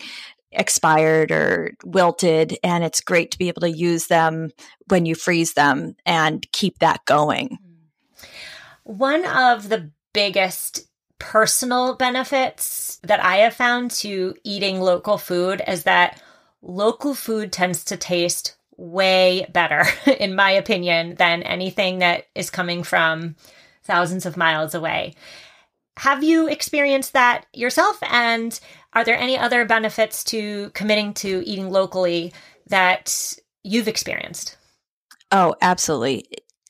expired 0.52 1.30
or 1.30 1.74
wilted 1.84 2.56
and 2.62 2.84
it's 2.84 3.00
great 3.00 3.30
to 3.30 3.38
be 3.38 3.48
able 3.48 3.60
to 3.60 3.70
use 3.70 4.06
them 4.06 4.50
when 4.88 5.06
you 5.06 5.14
freeze 5.14 5.54
them 5.54 5.96
and 6.06 6.50
keep 6.52 6.78
that 6.78 7.04
going. 7.04 7.58
Mm. 7.58 8.26
One 8.84 9.26
of 9.26 9.68
the 9.68 9.90
biggest 10.12 10.86
personal 11.18 11.96
benefits 11.96 12.98
that 13.02 13.22
I 13.22 13.36
have 13.38 13.54
found 13.54 13.90
to 13.92 14.34
eating 14.44 14.80
local 14.80 15.18
food 15.18 15.62
is 15.66 15.84
that 15.84 16.22
local 16.62 17.14
food 17.14 17.52
tends 17.52 17.84
to 17.86 17.96
taste 17.96 18.56
way 18.76 19.46
better, 19.52 19.84
in 20.18 20.34
my 20.34 20.50
opinion, 20.50 21.14
than 21.16 21.42
anything 21.42 21.98
that 21.98 22.26
is 22.34 22.50
coming 22.50 22.82
from 22.82 23.36
thousands 23.82 24.26
of 24.26 24.36
miles 24.36 24.74
away. 24.74 25.14
Have 25.98 26.22
you 26.22 26.48
experienced 26.48 27.14
that 27.14 27.46
yourself? 27.54 27.98
And 28.02 28.58
are 28.96 29.04
there 29.04 29.16
any 29.16 29.38
other 29.38 29.64
benefits 29.64 30.24
to 30.24 30.70
committing 30.70 31.14
to 31.14 31.46
eating 31.46 31.70
locally 31.70 32.32
that 32.68 33.36
you've 33.66 33.88
experienced. 33.88 34.56
Oh, 35.32 35.56
absolutely. 35.60 36.28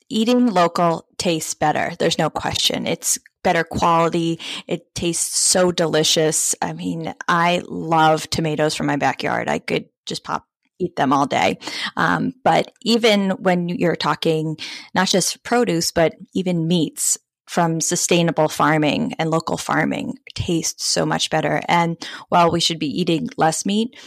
Eating 0.09 0.47
local 0.47 1.05
tastes 1.17 1.53
better. 1.53 1.93
There's 1.99 2.17
no 2.17 2.29
question. 2.29 2.87
It's 2.87 3.19
better 3.43 3.63
quality. 3.63 4.39
It 4.67 4.93
tastes 4.95 5.39
so 5.39 5.71
delicious. 5.71 6.55
I 6.61 6.73
mean, 6.73 7.13
I 7.27 7.61
love 7.67 8.29
tomatoes 8.29 8.75
from 8.75 8.87
my 8.87 8.95
backyard. 8.95 9.47
I 9.47 9.59
could 9.59 9.85
just 10.05 10.23
pop 10.23 10.45
eat 10.79 10.95
them 10.95 11.11
all 11.11 11.25
day. 11.25 11.57
Um, 11.95 12.33
but 12.43 12.71
even 12.83 13.31
when 13.31 13.67
you're 13.67 13.95
talking 13.95 14.57
not 14.93 15.07
just 15.07 15.43
produce, 15.43 15.91
but 15.91 16.13
even 16.33 16.67
meats 16.67 17.17
from 17.47 17.81
sustainable 17.81 18.49
farming 18.49 19.13
and 19.17 19.31
local 19.31 19.57
farming 19.57 20.17
tastes 20.35 20.85
so 20.85 21.05
much 21.05 21.29
better. 21.29 21.61
And 21.67 21.97
while 22.29 22.51
we 22.51 22.59
should 22.59 22.79
be 22.79 22.99
eating 22.99 23.29
less 23.37 23.65
meat, 23.65 23.97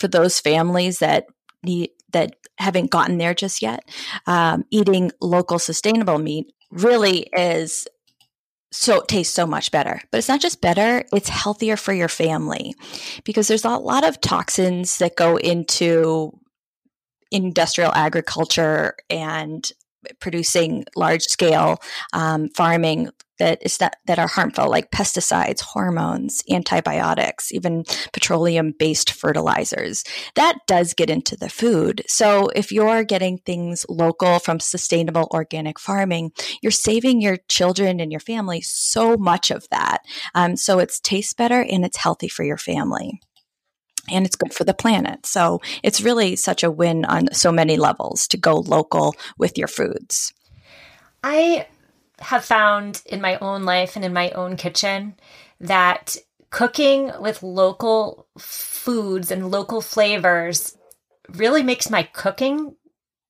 for 0.00 0.08
those 0.08 0.40
families 0.40 0.98
that 0.98 1.26
need 1.62 1.90
that 2.12 2.36
haven't 2.58 2.90
gotten 2.90 3.18
there 3.18 3.34
just 3.34 3.60
yet, 3.60 3.84
um, 4.26 4.64
eating 4.70 5.12
local 5.20 5.58
sustainable 5.58 6.18
meat 6.18 6.46
really 6.70 7.28
is 7.36 7.86
so 8.72 9.02
tastes 9.02 9.34
so 9.34 9.46
much 9.46 9.70
better. 9.70 10.00
But 10.10 10.18
it's 10.18 10.28
not 10.28 10.40
just 10.40 10.60
better, 10.60 11.04
it's 11.12 11.28
healthier 11.28 11.76
for 11.76 11.92
your 11.92 12.08
family 12.08 12.74
because 13.24 13.48
there's 13.48 13.64
a 13.64 13.70
lot 13.70 14.06
of 14.06 14.20
toxins 14.20 14.98
that 14.98 15.16
go 15.16 15.36
into 15.36 16.32
industrial 17.30 17.92
agriculture 17.94 18.96
and 19.10 19.70
producing 20.20 20.84
large 20.96 21.22
scale 21.22 21.78
um, 22.12 22.48
farming 22.56 23.10
that 23.38 23.58
is 23.62 23.78
that 23.78 23.96
that 24.06 24.18
are 24.18 24.28
harmful 24.28 24.70
like 24.70 24.90
pesticides 24.90 25.60
hormones 25.60 26.42
antibiotics 26.50 27.52
even 27.52 27.84
petroleum 28.12 28.72
based 28.78 29.12
fertilizers. 29.12 30.04
That 30.34 30.58
does 30.66 30.94
get 30.94 31.10
into 31.10 31.36
the 31.36 31.48
food. 31.48 32.02
So 32.06 32.48
if 32.54 32.72
you're 32.72 33.04
getting 33.04 33.38
things 33.38 33.84
local 33.88 34.38
from 34.38 34.60
sustainable 34.60 35.28
organic 35.32 35.78
farming 35.78 36.32
you're 36.62 36.72
saving 36.72 37.20
your 37.20 37.36
children 37.48 38.00
and 38.00 38.10
your 38.10 38.20
family 38.20 38.60
so 38.62 39.16
much 39.16 39.50
of 39.50 39.66
that. 39.70 39.98
Um, 40.34 40.56
so 40.56 40.78
it 40.78 40.92
tastes 41.02 41.34
better 41.34 41.60
and 41.60 41.84
it's 41.84 41.98
healthy 41.98 42.28
for 42.28 42.44
your 42.44 42.58
family 42.58 43.20
and 44.10 44.26
it's 44.26 44.36
good 44.36 44.52
for 44.52 44.64
the 44.64 44.74
planet. 44.74 45.26
So 45.26 45.60
it's 45.82 46.00
really 46.00 46.36
such 46.36 46.62
a 46.62 46.70
win 46.70 47.04
on 47.04 47.32
so 47.32 47.50
many 47.52 47.76
levels 47.76 48.26
to 48.28 48.36
go 48.36 48.58
local 48.58 49.14
with 49.38 49.58
your 49.58 49.68
foods. 49.68 50.32
I 51.22 51.66
have 52.20 52.44
found 52.44 53.02
in 53.06 53.20
my 53.20 53.36
own 53.38 53.64
life 53.64 53.96
and 53.96 54.04
in 54.04 54.12
my 54.12 54.30
own 54.30 54.56
kitchen 54.56 55.14
that 55.60 56.16
cooking 56.50 57.12
with 57.20 57.42
local 57.42 58.26
foods 58.38 59.30
and 59.30 59.50
local 59.50 59.80
flavors 59.80 60.76
really 61.34 61.62
makes 61.62 61.90
my 61.90 62.04
cooking 62.04 62.76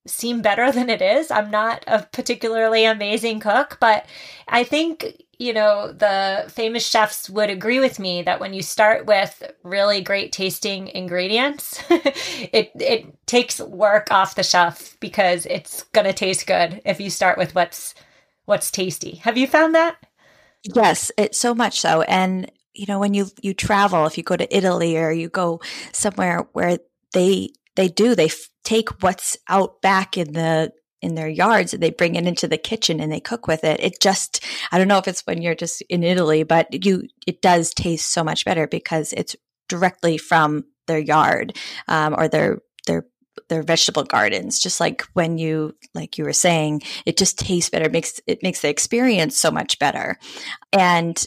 seem 0.06 0.40
better 0.40 0.71
than 0.71 0.88
it 0.88 1.02
is. 1.02 1.30
I'm 1.30 1.50
not 1.50 1.83
a 1.87 2.06
particularly 2.12 2.85
amazing 2.85 3.40
cook, 3.40 3.78
but 3.80 4.06
I 4.47 4.62
think, 4.64 5.25
you 5.38 5.52
know, 5.52 5.92
the 5.92 6.46
famous 6.48 6.86
chefs 6.86 7.28
would 7.28 7.50
agree 7.50 7.78
with 7.78 7.98
me 7.98 8.22
that 8.22 8.40
when 8.40 8.54
you 8.54 8.62
start 8.62 9.06
with 9.06 9.42
really 9.62 10.00
great 10.00 10.32
tasting 10.32 10.88
ingredients, 10.88 11.82
it 11.90 12.72
it 12.74 13.26
takes 13.26 13.60
work 13.60 14.10
off 14.10 14.34
the 14.34 14.42
shelf 14.42 14.96
because 15.00 15.46
it's 15.46 15.82
going 15.84 16.06
to 16.06 16.12
taste 16.12 16.46
good 16.46 16.80
if 16.84 17.00
you 17.00 17.10
start 17.10 17.36
with 17.36 17.54
what's 17.54 17.94
what's 18.46 18.70
tasty. 18.70 19.16
Have 19.16 19.36
you 19.36 19.46
found 19.46 19.74
that? 19.74 19.96
Yes, 20.62 21.12
it's 21.18 21.38
so 21.38 21.54
much 21.54 21.80
so. 21.80 22.02
And 22.02 22.50
you 22.72 22.86
know, 22.86 22.98
when 22.98 23.12
you 23.12 23.26
you 23.42 23.52
travel, 23.52 24.06
if 24.06 24.16
you 24.16 24.24
go 24.24 24.36
to 24.36 24.56
Italy 24.56 24.96
or 24.96 25.10
you 25.10 25.28
go 25.28 25.60
somewhere 25.92 26.46
where 26.52 26.78
they 27.12 27.50
they 27.74 27.88
do 27.88 28.14
they 28.14 28.26
f- 28.26 28.48
take 28.64 29.02
what's 29.02 29.36
out 29.48 29.82
back 29.82 30.16
in 30.16 30.32
the 30.32 30.72
in 31.06 31.14
their 31.14 31.28
yards 31.28 31.72
and 31.72 31.82
they 31.82 31.90
bring 31.90 32.16
it 32.16 32.26
into 32.26 32.46
the 32.48 32.58
kitchen 32.58 33.00
and 33.00 33.10
they 33.10 33.20
cook 33.20 33.46
with 33.46 33.64
it. 33.64 33.80
It 33.80 34.00
just 34.00 34.44
i 34.72 34.78
don't 34.78 34.88
know 34.88 34.98
if 34.98 35.08
it's 35.08 35.22
when 35.26 35.40
you're 35.40 35.54
just 35.54 35.82
in 35.82 36.02
italy 36.02 36.42
but 36.42 36.84
you 36.84 37.02
it 37.26 37.40
does 37.40 37.72
taste 37.72 38.12
so 38.12 38.25
much 38.25 38.44
better 38.44 38.66
because 38.66 39.12
it's 39.12 39.36
directly 39.68 40.18
from 40.18 40.64
their 40.86 40.98
yard 40.98 41.56
um, 41.88 42.14
or 42.16 42.28
their 42.28 42.58
their 42.86 43.04
their 43.48 43.62
vegetable 43.62 44.04
gardens. 44.04 44.58
Just 44.58 44.80
like 44.80 45.02
when 45.12 45.38
you 45.38 45.75
like 45.95 46.19
you 46.19 46.25
were 46.25 46.32
saying 46.32 46.82
it 47.04 47.16
just 47.16 47.38
tastes 47.38 47.71
better. 47.71 47.86
It 47.86 47.92
makes 47.92 48.21
it 48.26 48.42
makes 48.42 48.62
the 48.62 48.69
experience 48.69 49.36
so 49.36 49.50
much 49.50 49.78
better. 49.78 50.19
And 50.73 51.25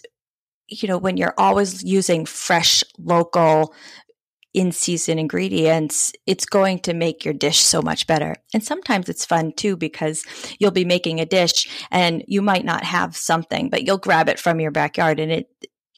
you 0.68 0.88
know 0.88 0.98
when 0.98 1.18
you're 1.18 1.36
always 1.38 1.84
using 1.84 2.26
fresh 2.26 2.84
local 2.98 3.74
in 4.54 4.72
season 4.72 5.20
ingredients, 5.20 6.12
it's 6.26 6.46
going 6.46 6.80
to 6.80 6.94
make 6.94 7.24
your 7.24 7.34
dish 7.34 7.60
so 7.60 7.82
much 7.82 8.08
better. 8.08 8.36
And 8.54 8.64
sometimes 8.64 9.08
it's 9.08 9.26
fun 9.26 9.54
too 9.56 9.78
because 9.78 10.24
you'll 10.60 10.72
be 10.72 10.86
making 10.86 11.20
a 11.20 11.26
dish 11.26 11.88
and 11.92 12.24
you 12.28 12.42
might 12.42 12.66
not 12.66 12.84
have 12.84 13.16
something, 13.16 13.70
but 13.70 13.86
you'll 13.86 13.98
grab 13.98 14.28
it 14.28 14.40
from 14.40 14.60
your 14.60 14.72
backyard 14.72 15.20
and 15.20 15.32
it, 15.32 15.50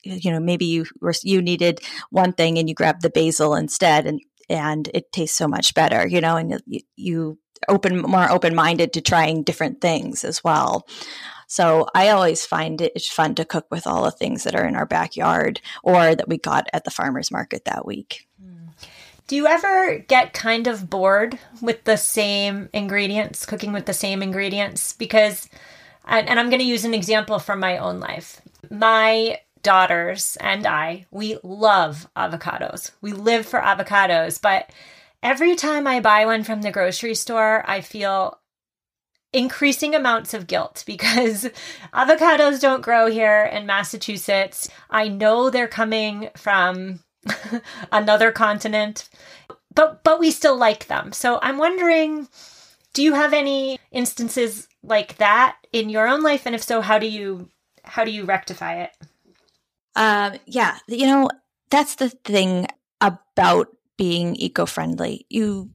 you 0.04 0.32
know, 0.32 0.40
maybe 0.40 0.66
you 0.66 0.86
were, 1.00 1.14
you 1.24 1.42
needed 1.42 1.80
one 2.10 2.34
thing 2.34 2.58
and 2.58 2.68
you 2.68 2.76
grab 2.76 3.02
the 3.02 3.10
basil 3.10 3.56
instead 3.56 4.06
and, 4.06 4.20
and 4.50 4.90
it 4.94 5.12
tastes 5.14 5.38
so 5.38 5.48
much 5.48 5.74
better, 5.74 6.06
you 6.06 6.20
know, 6.20 6.36
and 6.36 6.62
you, 6.66 6.82
you 6.98 7.40
open, 7.70 8.02
more 8.02 8.30
open 8.30 8.54
minded 8.54 8.92
to 8.94 9.02
trying 9.02 9.44
different 9.44 9.80
things 9.80 10.26
as 10.26 10.44
well. 10.44 10.86
So 11.52 11.86
I 11.94 12.08
always 12.08 12.46
find 12.46 12.80
it 12.80 13.02
fun 13.02 13.36
to 13.36 13.44
cook 13.44 13.66
with 13.70 13.86
all 13.86 14.06
the 14.06 14.12
things 14.12 14.46
that 14.46 14.56
are 14.56 14.66
in 14.66 14.78
our 14.78 14.86
backyard 14.86 15.60
or 15.84 16.16
that 16.16 16.30
we 16.30 16.38
got 16.38 16.70
at 16.72 16.86
the 16.86 16.92
farmer's 16.92 17.30
market 17.30 17.66
that 17.66 17.86
week. 17.86 18.26
Hmm. 18.42 18.70
Do 19.28 19.36
you 19.36 19.48
ever 19.48 20.00
get 20.08 20.32
kind 20.32 20.68
of 20.68 20.90
bored 20.90 21.38
with 21.62 21.84
the 21.84 21.98
same 21.98 22.70
ingredients, 22.72 23.46
cooking 23.46 23.74
with 23.74 23.86
the 23.86 23.94
same 23.94 24.24
ingredients? 24.24 24.94
Because, 24.94 25.50
and, 26.06 26.30
I'm 26.30 26.50
going 26.50 26.62
to 26.62 26.66
use 26.66 26.86
an 26.86 26.94
example 26.94 27.38
from 27.38 27.60
my 27.60 27.80
own 27.80 28.00
life. 28.00 28.40
My 28.70 29.42
daughters 29.62 30.38
and 30.40 30.66
I, 30.66 31.06
we 31.12 31.38
love 31.44 32.08
avocados. 32.16 32.92
We 33.02 33.12
live 33.12 33.46
for 33.46 33.60
avocados, 33.60 34.42
but 34.42 34.70
every 35.22 35.58
time 35.58 35.86
I 35.86 36.00
buy 36.00 36.26
one 36.26 36.46
from 36.46 36.62
the 36.62 36.72
grocery 36.72 37.14
store, 37.14 37.66
I 37.68 37.82
feel 37.82 38.40
increasing 39.34 39.96
amounts 39.96 40.34
of 40.34 40.48
guilt 40.48 40.84
because 40.88 41.50
avocados 41.94 42.60
don't 42.60 42.82
grow 42.82 43.08
here 43.08 43.44
in 43.46 43.66
Massachusetts. 43.66 44.70
I 44.90 45.08
know 45.08 45.50
they're 45.50 45.68
coming 45.68 46.30
from 46.36 47.00
another 47.92 48.32
continent, 48.32 49.10
but 49.74 50.04
but 50.04 50.20
we 50.20 50.32
still 50.32 50.58
like 50.58 50.88
them. 50.88 51.12
So 51.12 51.40
I'm 51.42 51.58
wondering 51.58 52.28
do 52.94 53.04
you 53.04 53.14
have 53.14 53.34
any 53.34 53.80
instances 53.92 54.68
like 54.84 55.16
that 55.18 55.56
in 55.72 55.90
your 55.90 56.08
own 56.08 56.22
life 56.22 56.46
and 56.46 56.54
if 56.54 56.64
so 56.64 56.82
how 56.82 57.00
do 57.00 57.08
you 57.08 57.50
how 57.84 58.04
do 58.04 58.12
you 58.12 58.26
rectify 58.26 58.84
it? 58.84 58.92
Um 59.96 60.34
yeah, 60.46 60.78
you 60.88 61.06
know, 61.06 61.30
that's 61.70 61.96
the 61.96 62.10
thing 62.10 62.68
about 63.00 63.68
being 63.98 64.36
eco-friendly. 64.36 65.26
You 65.30 65.70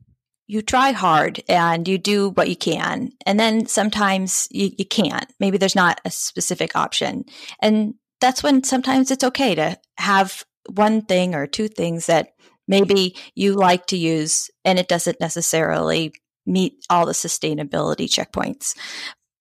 you 0.47 0.63
try 0.63 0.93
hard 0.93 1.43
and 1.49 1.89
you 1.89 1.99
do 1.99 2.31
what 2.31 2.49
you 2.49 2.57
can. 2.57 3.11
And 3.27 3.39
then 3.39 3.67
sometimes 3.67 4.47
you, 4.51 4.71
you 4.79 4.85
can't. 4.85 5.31
Maybe 5.41 5.59
there's 5.59 5.75
not 5.75 6.01
a 6.05 6.11
specific 6.11 6.77
option. 6.77 7.25
And 7.61 7.95
that's 8.21 8.43
when 8.43 8.63
sometimes 8.65 9.11
it's 9.11 9.25
okay 9.25 9.55
to 9.55 9.79
have 9.99 10.45
one 10.71 11.03
thing 11.03 11.35
or 11.35 11.47
two 11.47 11.69
things 11.69 12.07
that 12.07 12.31
maybe 12.69 13.17
you 13.35 13.55
like 13.55 13.87
to 13.87 13.97
use 13.97 14.51
and 14.65 14.79
it 14.79 14.89
doesn't 14.89 15.21
necessarily 15.21 16.13
meet 16.47 16.75
all 16.91 17.07
the 17.07 17.13
sustainability 17.13 18.07
checkpoints. 18.09 18.77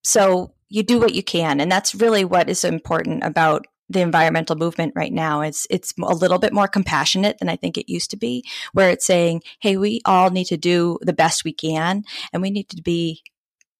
So 0.03 0.53
you 0.69 0.83
do 0.83 0.99
what 0.99 1.13
you 1.13 1.23
can. 1.23 1.61
And 1.61 1.71
that's 1.71 1.95
really 1.95 2.25
what 2.25 2.49
is 2.49 2.63
important 2.63 3.23
about 3.23 3.65
the 3.89 4.01
environmental 4.01 4.55
movement 4.55 4.93
right 4.95 5.13
now 5.13 5.41
is 5.41 5.67
it's 5.69 5.93
a 6.01 6.15
little 6.15 6.39
bit 6.39 6.53
more 6.53 6.67
compassionate 6.67 7.37
than 7.39 7.49
I 7.49 7.55
think 7.55 7.77
it 7.77 7.91
used 7.91 8.11
to 8.11 8.17
be, 8.17 8.43
where 8.73 8.89
it's 8.89 9.05
saying, 9.05 9.41
"Hey, 9.59 9.77
we 9.77 10.01
all 10.05 10.29
need 10.29 10.45
to 10.45 10.57
do 10.57 10.97
the 11.01 11.13
best 11.13 11.43
we 11.43 11.53
can, 11.53 12.03
and 12.33 12.41
we 12.41 12.49
need 12.51 12.69
to 12.69 12.81
be 12.81 13.21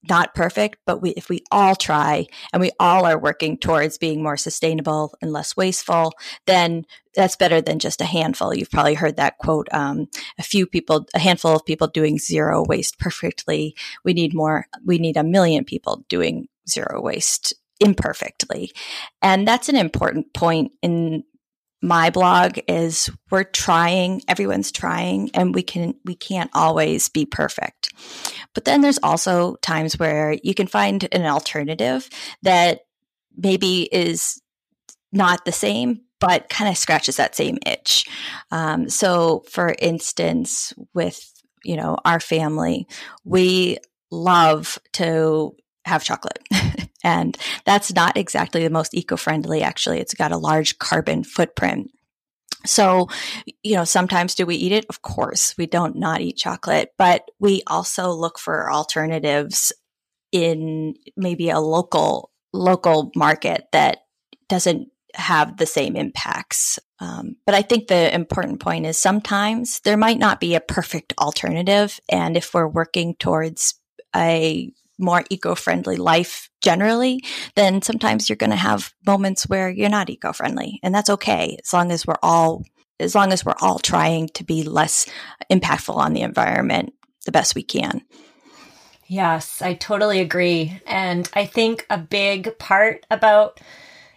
not 0.10 0.36
perfect, 0.36 0.78
but 0.86 1.02
we, 1.02 1.12
if 1.12 1.30
we 1.30 1.44
all 1.52 1.76
try 1.76 2.28
and 2.54 2.62
we 2.62 2.72
all 2.80 3.06
are 3.06 3.20
working 3.20 3.58
towards 3.58 3.98
being 3.98 4.22
more 4.22 4.38
sustainable 4.38 5.16
and 5.22 5.32
less 5.32 5.56
wasteful, 5.58 6.14
then 6.46 6.86
that's 7.16 7.36
better 7.36 7.62
than 7.62 7.80
just 7.80 8.02
a 8.02 8.06
handful. 8.06 8.54
You've 8.54 8.72
probably 8.72 8.94
heard 8.94 9.18
that 9.18 9.38
quote. 9.38 9.68
Um, 9.72 10.08
a 10.38 10.44
few 10.44 10.68
people, 10.68 11.08
a 11.14 11.20
handful 11.20 11.56
of 11.56 11.66
people 11.66 11.88
doing 11.88 12.20
zero 12.20 12.64
waste 12.68 13.00
perfectly. 13.00 13.76
We 14.04 14.14
need 14.14 14.34
more. 14.34 14.68
We 14.86 14.98
need 14.98 15.18
a 15.18 15.24
million 15.24 15.66
people 15.66 16.06
doing 16.10 16.48
zero 16.70 17.02
waste 17.02 17.54
imperfectly. 17.80 18.72
And 19.22 19.48
that's 19.48 19.70
an 19.70 19.76
important 19.76 20.34
point 20.34 20.72
in 20.82 21.24
my 21.82 22.10
blog 22.10 22.58
is 22.68 23.10
we're 23.30 23.44
trying, 23.44 24.22
everyone's 24.28 24.72
trying, 24.72 25.30
and 25.34 25.54
we 25.54 25.62
can 25.62 25.94
we 26.04 26.16
can't 26.16 26.50
always 26.54 27.10
be 27.10 27.26
perfect. 27.26 27.94
But 28.54 28.66
then 28.66 28.82
there's 28.82 29.00
also 29.04 29.56
times 29.62 30.00
where 30.00 30.36
you 30.44 30.56
can 30.56 30.68
find 30.68 31.08
an 31.12 31.26
alternative 31.26 32.10
that 32.42 32.82
maybe 33.38 33.84
is 33.92 34.42
not 35.12 35.46
the 35.46 35.52
same, 35.52 36.02
but 36.20 36.50
kind 36.50 36.70
of 36.70 36.78
scratches 36.78 37.18
that 37.18 37.36
same 37.36 37.60
itch. 37.66 38.06
Um, 38.52 38.90
so, 38.90 39.44
for 39.50 39.76
instance, 39.80 40.74
with 40.94 41.32
you 41.66 41.76
know, 41.76 41.98
our 42.06 42.20
family, 42.20 42.88
we 43.26 43.78
love 44.12 44.80
to 44.94 45.56
have 45.86 46.04
chocolate. 46.04 46.40
and 47.04 47.38
that's 47.66 47.94
not 47.94 48.18
exactly 48.18 48.64
the 48.64 48.70
most 48.70 48.94
eco 48.94 49.16
friendly, 49.16 49.62
actually. 49.62 50.00
It's 50.00 50.14
got 50.14 50.32
a 50.32 50.38
large 50.38 50.78
carbon 50.80 51.24
footprint. 51.24 51.92
So, 52.66 53.10
you 53.64 53.76
know, 53.76 53.84
sometimes 53.84 54.34
do 54.36 54.46
we 54.46 54.56
eat 54.56 54.72
it? 54.72 54.86
Of 54.90 55.02
course, 55.02 55.56
we 55.58 55.68
don't 55.68 55.98
not 55.98 56.22
eat 56.22 56.38
chocolate, 56.38 56.94
but 56.98 57.30
we 57.40 57.62
also 57.68 58.10
look 58.12 58.40
for 58.40 58.72
alternatives 58.72 59.72
in 60.32 60.96
maybe 61.16 61.50
a 61.50 61.60
local 61.60 62.32
local 62.54 63.12
market 63.16 63.66
that 63.72 64.00
doesn't 64.50 64.90
have 65.14 65.58
the 65.58 65.66
same 65.66 65.96
impacts. 65.96 66.80
Um, 67.00 67.36
but 67.46 67.56
I 67.56 67.62
think 67.62 67.88
the 67.88 68.14
important 68.14 68.60
point 68.60 68.86
is 68.86 68.98
sometimes 68.98 69.82
there 69.82 69.98
might 69.98 70.20
not 70.20 70.40
be 70.40 70.56
a 70.56 70.62
perfect 70.62 71.14
alternative. 71.20 72.00
And 72.10 72.38
if 72.38 72.54
we're 72.54 72.68
working 72.68 73.16
towards 73.16 73.76
a 74.16 74.72
more 74.98 75.24
eco-friendly 75.30 75.98
life 75.98 76.50
generally, 76.62 77.24
then 77.56 77.82
sometimes 77.82 78.30
you're 78.30 78.36
going 78.36 78.52
to 78.52 78.56
have 78.56 78.94
moments 79.06 79.48
where 79.48 79.70
you're 79.70 79.90
not 79.90 80.10
eco-friendly 80.10 80.80
and 80.84 80.94
that's 80.94 81.10
okay 81.10 81.58
as 81.64 81.74
long 81.74 81.92
as 81.92 82.06
we're 82.06 82.16
all 82.24 82.64
as 82.98 83.14
long 83.14 83.34
as 83.34 83.44
we're 83.44 83.54
all 83.60 83.78
trying 83.78 84.30
to 84.30 84.44
be 84.46 84.64
less 84.64 85.06
impactful 85.52 85.96
on 85.96 86.14
the 86.14 86.22
environment 86.22 86.94
the 87.26 87.32
best 87.32 87.56
we 87.56 87.64
can. 87.64 88.02
Yes, 89.08 89.62
I 89.62 89.74
totally 89.74 90.20
agree. 90.20 90.82
And 90.88 91.30
I 91.34 91.46
think 91.46 91.86
a 91.90 91.98
big 91.98 92.58
part 92.58 93.06
about 93.12 93.60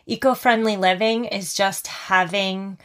eco 0.07 0.35
friendly 0.35 0.77
living 0.77 1.25
is 1.27 1.55
just 1.55 1.87
having 1.87 2.79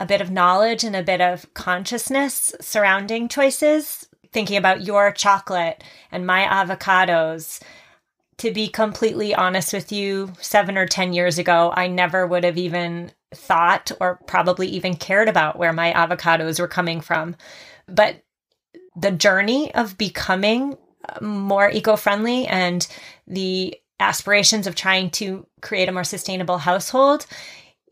a 0.00 0.06
bit 0.06 0.20
of 0.20 0.30
knowledge 0.30 0.84
and 0.84 0.94
a 0.94 1.02
bit 1.02 1.20
of 1.20 1.52
consciousness 1.54 2.54
surrounding 2.60 3.28
choices. 3.28 4.07
Thinking 4.32 4.56
about 4.56 4.84
your 4.84 5.12
chocolate 5.12 5.82
and 6.10 6.26
my 6.26 6.44
avocados. 6.44 7.60
To 8.38 8.52
be 8.52 8.68
completely 8.68 9.34
honest 9.34 9.72
with 9.72 9.90
you, 9.90 10.32
seven 10.40 10.78
or 10.78 10.86
10 10.86 11.12
years 11.12 11.38
ago, 11.38 11.72
I 11.74 11.88
never 11.88 12.26
would 12.26 12.44
have 12.44 12.56
even 12.58 13.10
thought 13.34 13.90
or 14.00 14.20
probably 14.26 14.68
even 14.68 14.96
cared 14.96 15.28
about 15.28 15.58
where 15.58 15.72
my 15.72 15.92
avocados 15.92 16.60
were 16.60 16.68
coming 16.68 17.00
from. 17.00 17.36
But 17.86 18.22
the 18.96 19.10
journey 19.10 19.74
of 19.74 19.98
becoming 19.98 20.76
uh, 21.08 21.24
more 21.24 21.70
eco 21.70 21.96
friendly 21.96 22.46
and 22.46 22.86
the 23.26 23.76
aspirations 24.00 24.66
of 24.66 24.74
trying 24.74 25.10
to 25.10 25.46
create 25.60 25.88
a 25.88 25.92
more 25.92 26.04
sustainable 26.04 26.58
household, 26.58 27.26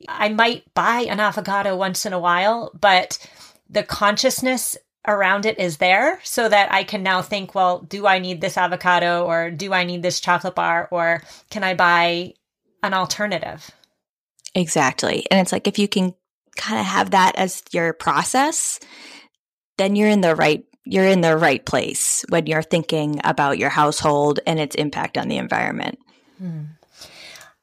I 0.09 0.29
might 0.29 0.73
buy 0.75 1.07
an 1.09 1.21
avocado 1.21 1.77
once 1.77 2.07
in 2.07 2.13
a 2.13 2.19
while, 2.19 2.71
but 2.79 3.19
the 3.69 3.83
consciousness 3.83 4.77
around 5.07 5.47
it 5.47 5.59
is 5.59 5.77
there 5.77 6.21
so 6.25 6.49
that 6.49 6.73
I 6.73 6.85
can 6.85 7.03
now 7.03 7.23
think, 7.23 7.55
well, 7.55 7.81
do 7.81 8.07
I 8.07 8.19
need 8.19 8.41
this 8.41 8.57
avocado 8.57 9.25
or 9.25 9.51
do 9.51 9.73
I 9.73 9.85
need 9.85 10.03
this 10.03 10.21
chocolate 10.21 10.55
bar 10.55 10.89
or 10.91 11.23
can 11.51 11.65
I 11.65 11.75
buy 11.75 12.35
an 12.83 12.95
alternative? 12.95 13.71
Exactly. 14.55 15.27
And 15.31 15.41
it's 15.41 15.53
like 15.53 15.69
if 15.69 15.79
you 15.79 15.89
can 15.89 16.15
kind 16.57 16.81
of 16.81 16.87
have 16.87 17.11
that 17.11 17.37
as 17.37 17.63
your 17.73 17.93
process, 17.93 18.81
then 19.77 19.95
you're 19.97 20.09
in 20.09 20.23
the 20.23 20.35
right 20.35 20.65
you're 20.89 21.05
in 21.05 21.21
the 21.21 21.37
right 21.37 21.67
place 21.67 22.25
when 22.29 22.47
you're 22.47 22.63
thinking 22.63 23.21
about 23.25 23.59
your 23.59 23.71
household 23.71 24.39
and 24.47 24.61
its 24.61 24.77
impact 24.77 25.19
on 25.19 25.27
the 25.27 25.37
environment. 25.37 25.99
Hmm. 26.39 26.63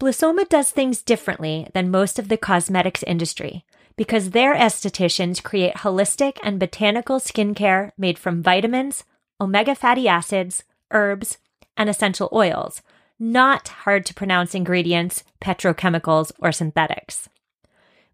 Blissoma 0.00 0.48
does 0.48 0.70
things 0.70 1.02
differently 1.02 1.68
than 1.74 1.90
most 1.90 2.18
of 2.18 2.28
the 2.28 2.38
cosmetics 2.38 3.02
industry 3.02 3.66
because 3.98 4.30
their 4.30 4.54
estheticians 4.54 5.42
create 5.42 5.74
holistic 5.74 6.38
and 6.42 6.58
botanical 6.58 7.20
skincare 7.20 7.90
made 7.98 8.18
from 8.18 8.42
vitamins, 8.42 9.04
omega 9.40 9.74
fatty 9.74 10.06
acids, 10.06 10.64
herbs, 10.90 11.38
and 11.76 11.88
essential 11.88 12.28
oils, 12.32 12.82
not 13.18 13.68
hard 13.68 14.04
to 14.06 14.14
pronounce 14.14 14.54
ingredients, 14.54 15.24
petrochemicals, 15.40 16.32
or 16.38 16.52
synthetics. 16.52 17.28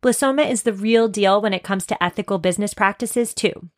Blissoma 0.02 0.48
is 0.48 0.62
the 0.62 0.72
real 0.72 1.08
deal 1.08 1.40
when 1.40 1.54
it 1.54 1.62
comes 1.62 1.86
to 1.86 2.02
ethical 2.02 2.38
business 2.38 2.74
practices, 2.74 3.34
too. 3.34 3.70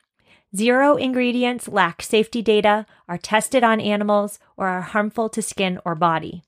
Zero 0.57 0.97
ingredients 0.97 1.69
lack 1.69 2.03
safety 2.03 2.43
data, 2.43 2.87
are 3.09 3.19
tested 3.19 3.63
on 3.63 3.81
animals, 3.81 4.39
or 4.57 4.67
are 4.67 4.81
harmful 4.81 5.29
to 5.29 5.43
skin 5.43 5.79
or 5.85 5.95
body. 5.95 6.43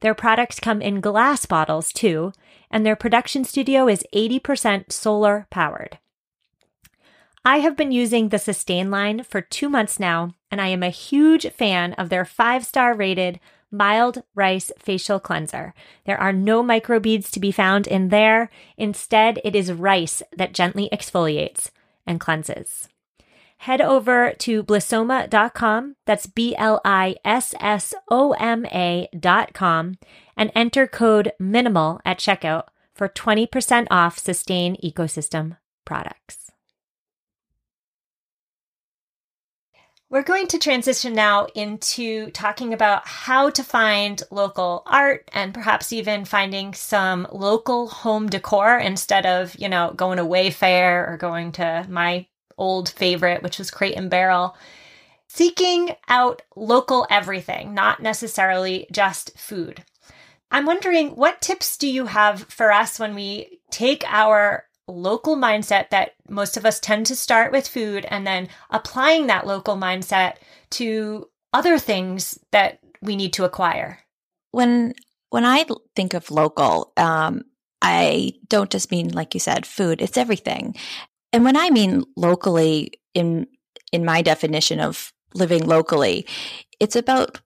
Their 0.00 0.14
products 0.14 0.60
come 0.60 0.82
in 0.82 1.00
glass 1.00 1.46
bottles 1.46 1.92
too, 1.92 2.32
and 2.70 2.84
their 2.84 2.96
production 2.96 3.44
studio 3.44 3.88
is 3.88 4.04
80% 4.14 4.92
solar 4.92 5.46
powered. 5.50 5.98
I 7.44 7.58
have 7.58 7.76
been 7.76 7.92
using 7.92 8.28
the 8.28 8.38
Sustain 8.38 8.90
line 8.90 9.22
for 9.22 9.40
two 9.40 9.68
months 9.68 10.00
now, 10.00 10.34
and 10.50 10.60
I 10.60 10.68
am 10.68 10.82
a 10.82 10.88
huge 10.88 11.50
fan 11.52 11.92
of 11.94 12.08
their 12.08 12.24
five 12.24 12.64
star 12.64 12.94
rated 12.94 13.38
mild 13.70 14.22
rice 14.34 14.70
facial 14.78 15.20
cleanser. 15.20 15.74
There 16.06 16.18
are 16.18 16.32
no 16.32 16.62
microbeads 16.62 17.30
to 17.32 17.40
be 17.40 17.52
found 17.52 17.86
in 17.86 18.08
there. 18.08 18.50
Instead, 18.76 19.40
it 19.44 19.54
is 19.54 19.72
rice 19.72 20.22
that 20.36 20.54
gently 20.54 20.88
exfoliates 20.92 21.70
and 22.06 22.20
cleanses 22.20 22.88
head 23.64 23.80
over 23.80 24.32
to 24.38 24.62
blissoma.com. 24.62 25.96
That's 26.04 26.26
B 26.26 26.54
L 26.56 26.82
I 26.84 27.16
S 27.24 27.54
S 27.58 27.94
O 28.10 28.32
M 28.32 28.66
A.com 28.66 29.96
and 30.36 30.52
enter 30.54 30.86
code 30.86 31.32
minimal 31.38 32.00
at 32.04 32.18
checkout 32.18 32.64
for 32.94 33.08
20% 33.08 33.86
off 33.90 34.18
sustain 34.18 34.76
ecosystem 34.84 35.56
products. 35.86 36.43
We're 40.14 40.22
going 40.22 40.46
to 40.46 40.60
transition 40.60 41.12
now 41.12 41.48
into 41.56 42.30
talking 42.30 42.72
about 42.72 43.04
how 43.04 43.50
to 43.50 43.64
find 43.64 44.22
local 44.30 44.84
art 44.86 45.28
and 45.32 45.52
perhaps 45.52 45.92
even 45.92 46.24
finding 46.24 46.72
some 46.72 47.26
local 47.32 47.88
home 47.88 48.28
decor 48.28 48.78
instead 48.78 49.26
of, 49.26 49.56
you 49.58 49.68
know, 49.68 49.92
going 49.96 50.18
to 50.18 50.24
Wayfair 50.24 51.10
or 51.10 51.16
going 51.16 51.50
to 51.52 51.84
my 51.88 52.28
old 52.56 52.90
favorite, 52.90 53.42
which 53.42 53.58
was 53.58 53.72
Crate 53.72 53.96
and 53.96 54.08
Barrel. 54.08 54.56
seeking 55.26 55.96
out 56.06 56.42
local 56.54 57.08
everything, 57.10 57.74
not 57.74 58.00
necessarily 58.00 58.86
just 58.92 59.36
food. 59.36 59.82
I'm 60.48 60.64
wondering 60.64 61.16
what 61.16 61.40
tips 61.40 61.76
do 61.76 61.88
you 61.88 62.06
have 62.06 62.42
for 62.42 62.70
us 62.70 63.00
when 63.00 63.16
we 63.16 63.58
take 63.68 64.04
our 64.06 64.66
local 64.86 65.36
mindset 65.36 65.90
that 65.90 66.12
most 66.28 66.56
of 66.56 66.66
us 66.66 66.78
tend 66.78 67.06
to 67.06 67.16
start 67.16 67.52
with 67.52 67.66
food 67.66 68.04
and 68.08 68.26
then 68.26 68.48
applying 68.70 69.26
that 69.26 69.46
local 69.46 69.76
mindset 69.76 70.36
to 70.70 71.28
other 71.52 71.78
things 71.78 72.38
that 72.52 72.78
we 73.00 73.16
need 73.16 73.32
to 73.34 73.44
acquire? 73.44 74.00
When 74.50 74.94
when 75.30 75.44
I 75.44 75.64
think 75.96 76.14
of 76.14 76.30
local, 76.30 76.92
um, 76.96 77.42
I 77.82 78.34
don't 78.48 78.70
just 78.70 78.90
mean 78.90 79.08
like 79.08 79.34
you 79.34 79.40
said, 79.40 79.66
food. 79.66 80.00
It's 80.00 80.16
everything. 80.16 80.76
And 81.32 81.44
when 81.44 81.56
I 81.56 81.70
mean 81.70 82.04
locally, 82.16 82.92
in 83.14 83.46
in 83.92 84.04
my 84.04 84.22
definition 84.22 84.80
of 84.80 85.12
living 85.34 85.66
locally, 85.66 86.26
it's 86.78 86.96
about 86.96 87.40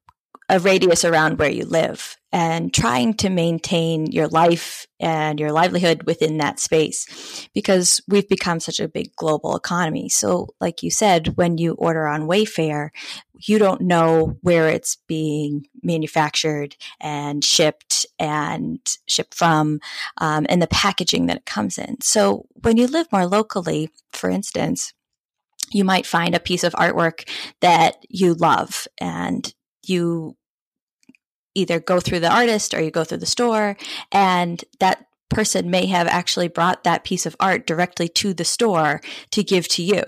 a 0.49 0.59
radius 0.59 1.05
around 1.05 1.39
where 1.39 1.51
you 1.51 1.65
live 1.65 2.18
and 2.31 2.75
trying 2.75 3.15
to 3.15 3.31
maintain 3.31 4.07
your 4.07 4.29
life 4.29 4.87
and 5.01 5.41
your 5.41 5.51
livelihood 5.51 6.03
within 6.03 6.39
that 6.39 6.61
space 6.61 7.49
because 7.55 8.01
we've 8.07 8.29
become 8.29 8.61
such 8.61 8.81
a 8.81 8.89
big 8.89 9.15
global 9.17 9.57
economy. 9.57 10.09
So, 10.09 10.49
like 10.61 10.83
you 10.83 10.91
said, 10.91 11.37
when 11.37 11.57
you 11.57 11.73
order 11.75 12.07
on 12.07 12.29
Wayfair, 12.29 12.91
you 13.47 13.59
don't 13.59 13.81
know 13.81 14.37
where 14.43 14.69
it's 14.69 14.97
being 15.07 15.67
manufactured 15.83 16.77
and 17.01 17.43
shipped 17.43 18.05
and 18.19 18.81
shipped 19.07 19.35
from 19.35 19.81
um, 20.19 20.45
and 20.49 20.61
the 20.61 20.67
packaging 20.67 21.27
that 21.27 21.39
it 21.39 21.47
comes 21.47 21.79
in. 21.79 22.01
So, 22.03 22.47
when 22.63 22.77
you 22.77 22.87
live 22.87 23.11
more 23.11 23.27
locally, 23.27 23.91
for 24.13 24.29
instance, 24.29 24.93
you 25.71 25.85
might 25.85 26.07
find 26.07 26.35
a 26.35 26.41
piece 26.41 26.65
of 26.65 26.73
artwork 26.75 27.29
that 27.61 27.97
you 28.09 28.35
love 28.35 28.87
and 29.01 29.53
you 29.87 30.37
either 31.59 31.81
go 31.81 32.01
through 32.01 32.21
the 32.21 32.33
artist 32.33 32.75
or 32.75 32.81
you 32.81 32.91
go 32.91 33.05
through 33.05 33.19
the 33.19 33.27
store 33.27 33.77
and 34.13 34.65
that 34.81 35.07
person 35.29 35.71
may 35.71 35.87
have 35.87 36.07
actually 36.07 36.49
brought 36.49 36.85
that 36.85 37.05
piece 37.05 37.27
of 37.27 37.37
art 37.39 37.67
directly 37.67 38.09
to 38.09 38.33
the 38.33 38.45
store 38.45 39.01
to 39.31 39.43
give 39.43 39.69
to 39.69 39.83
you. 39.83 40.03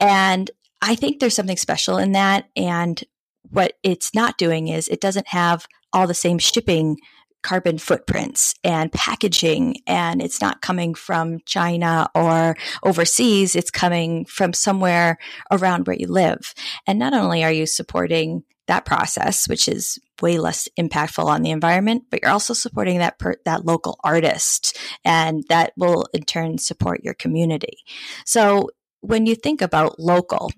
And 0.00 0.50
I 0.80 0.94
think 0.94 1.20
there's 1.20 1.34
something 1.34 1.56
special 1.56 1.98
in 1.98 2.12
that. 2.12 2.48
And 2.56 3.02
what 3.50 3.74
it's 3.82 4.14
not 4.14 4.38
doing 4.38 4.68
is 4.68 4.88
it 4.88 5.00
doesn't 5.00 5.28
have 5.28 5.66
all 5.92 6.06
the 6.06 6.14
same 6.14 6.38
shipping 6.38 6.98
carbon 7.42 7.78
footprints 7.78 8.54
and 8.64 8.92
packaging 8.92 9.76
and 9.86 10.20
it's 10.20 10.40
not 10.40 10.60
coming 10.60 10.92
from 10.92 11.38
China 11.46 12.10
or 12.12 12.56
overseas 12.82 13.54
it's 13.54 13.70
coming 13.70 14.24
from 14.24 14.52
somewhere 14.52 15.18
around 15.52 15.86
where 15.86 15.96
you 15.96 16.08
live 16.08 16.52
and 16.84 16.98
not 16.98 17.14
only 17.14 17.44
are 17.44 17.52
you 17.52 17.64
supporting 17.64 18.42
that 18.68 18.84
process, 18.84 19.48
which 19.48 19.66
is 19.66 19.98
way 20.22 20.38
less 20.38 20.68
impactful 20.78 21.24
on 21.24 21.42
the 21.42 21.50
environment, 21.50 22.04
but 22.10 22.20
you're 22.22 22.30
also 22.30 22.54
supporting 22.54 22.98
that 22.98 23.18
per, 23.18 23.34
that 23.44 23.64
local 23.64 23.98
artist, 24.04 24.78
and 25.04 25.44
that 25.48 25.72
will 25.76 26.06
in 26.14 26.22
turn 26.22 26.58
support 26.58 27.02
your 27.02 27.14
community. 27.14 27.78
So 28.24 28.70
when 29.00 29.26
you 29.26 29.34
think 29.34 29.60
about 29.60 29.98
local, 29.98 30.50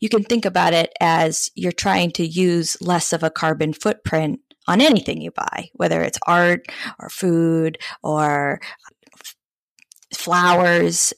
you 0.00 0.08
can 0.08 0.24
think 0.24 0.44
about 0.44 0.72
it 0.72 0.92
as 1.00 1.50
you're 1.54 1.72
trying 1.72 2.10
to 2.12 2.26
use 2.26 2.76
less 2.80 3.12
of 3.12 3.22
a 3.22 3.30
carbon 3.30 3.72
footprint 3.72 4.40
on 4.66 4.80
anything 4.80 5.20
you 5.20 5.30
buy, 5.30 5.68
whether 5.74 6.02
it's 6.02 6.18
art 6.26 6.66
or 6.98 7.08
food 7.08 7.78
or 8.02 8.60
flowers. 10.12 11.12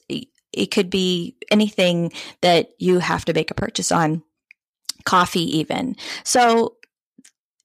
It 0.51 0.71
could 0.71 0.89
be 0.89 1.37
anything 1.49 2.11
that 2.41 2.69
you 2.77 2.99
have 2.99 3.25
to 3.25 3.33
make 3.33 3.51
a 3.51 3.55
purchase 3.55 3.91
on 3.91 4.23
coffee, 5.09 5.57
even. 5.57 5.95
So 6.23 6.75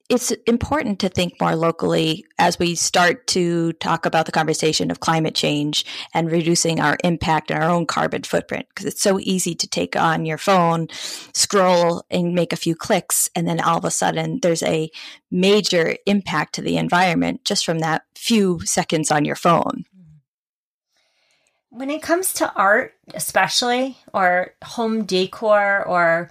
it's 0.09 0.31
important 0.47 0.99
to 1.01 1.11
think 1.11 1.39
more 1.39 1.55
locally 1.55 2.25
as 2.39 2.59
we 2.59 2.75
start 2.75 3.27
to 3.27 3.75
talk 3.75 4.07
about 4.07 4.25
the 4.25 4.33
conversation 4.33 4.91
of 4.91 5.01
climate 5.01 5.35
change 5.35 5.85
and 6.15 6.31
reducing 6.31 6.81
our 6.81 6.97
impact 7.05 7.51
and 7.51 7.63
our 7.63 7.69
own 7.69 7.85
carbon 7.85 8.23
footprint 8.23 8.67
because 8.71 8.87
it's 8.87 9.03
so 9.03 9.19
easy 9.21 9.55
to 9.55 9.67
take 9.67 9.95
on 9.95 10.25
your 10.25 10.39
phone, 10.39 10.89
scroll 11.35 12.03
and 12.11 12.35
make 12.35 12.55
a 12.55 12.57
few 12.57 12.75
clicks 12.75 13.29
and 13.37 13.47
then 13.47 13.61
all 13.61 13.77
of 13.77 13.85
a 13.85 13.91
sudden 13.91 14.41
there's 14.41 14.63
a 14.63 14.91
major 15.31 15.97
impact 16.07 16.55
to 16.55 16.63
the 16.63 16.79
environment 16.79 17.45
just 17.45 17.67
from 17.67 17.81
that 17.81 18.05
few 18.17 18.61
seconds 18.65 19.11
on 19.11 19.27
your 19.27 19.37
phone. 19.37 19.85
When 21.69 21.91
it 21.91 22.01
comes 22.01 22.33
to 22.35 22.51
art, 22.55 22.95
especially 23.13 23.99
or 24.15 24.55
home 24.63 25.05
decor 25.05 25.85
or 25.87 26.31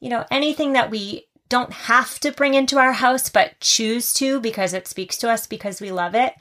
you 0.00 0.08
know, 0.08 0.24
anything 0.30 0.72
that 0.72 0.90
we 0.90 1.26
don't 1.48 1.72
have 1.72 2.18
to 2.20 2.32
bring 2.32 2.54
into 2.54 2.78
our 2.78 2.92
house, 2.92 3.28
but 3.30 3.58
choose 3.60 4.12
to 4.14 4.40
because 4.40 4.74
it 4.74 4.86
speaks 4.86 5.16
to 5.18 5.30
us 5.30 5.46
because 5.46 5.80
we 5.80 5.90
love 5.90 6.14
it, 6.14 6.34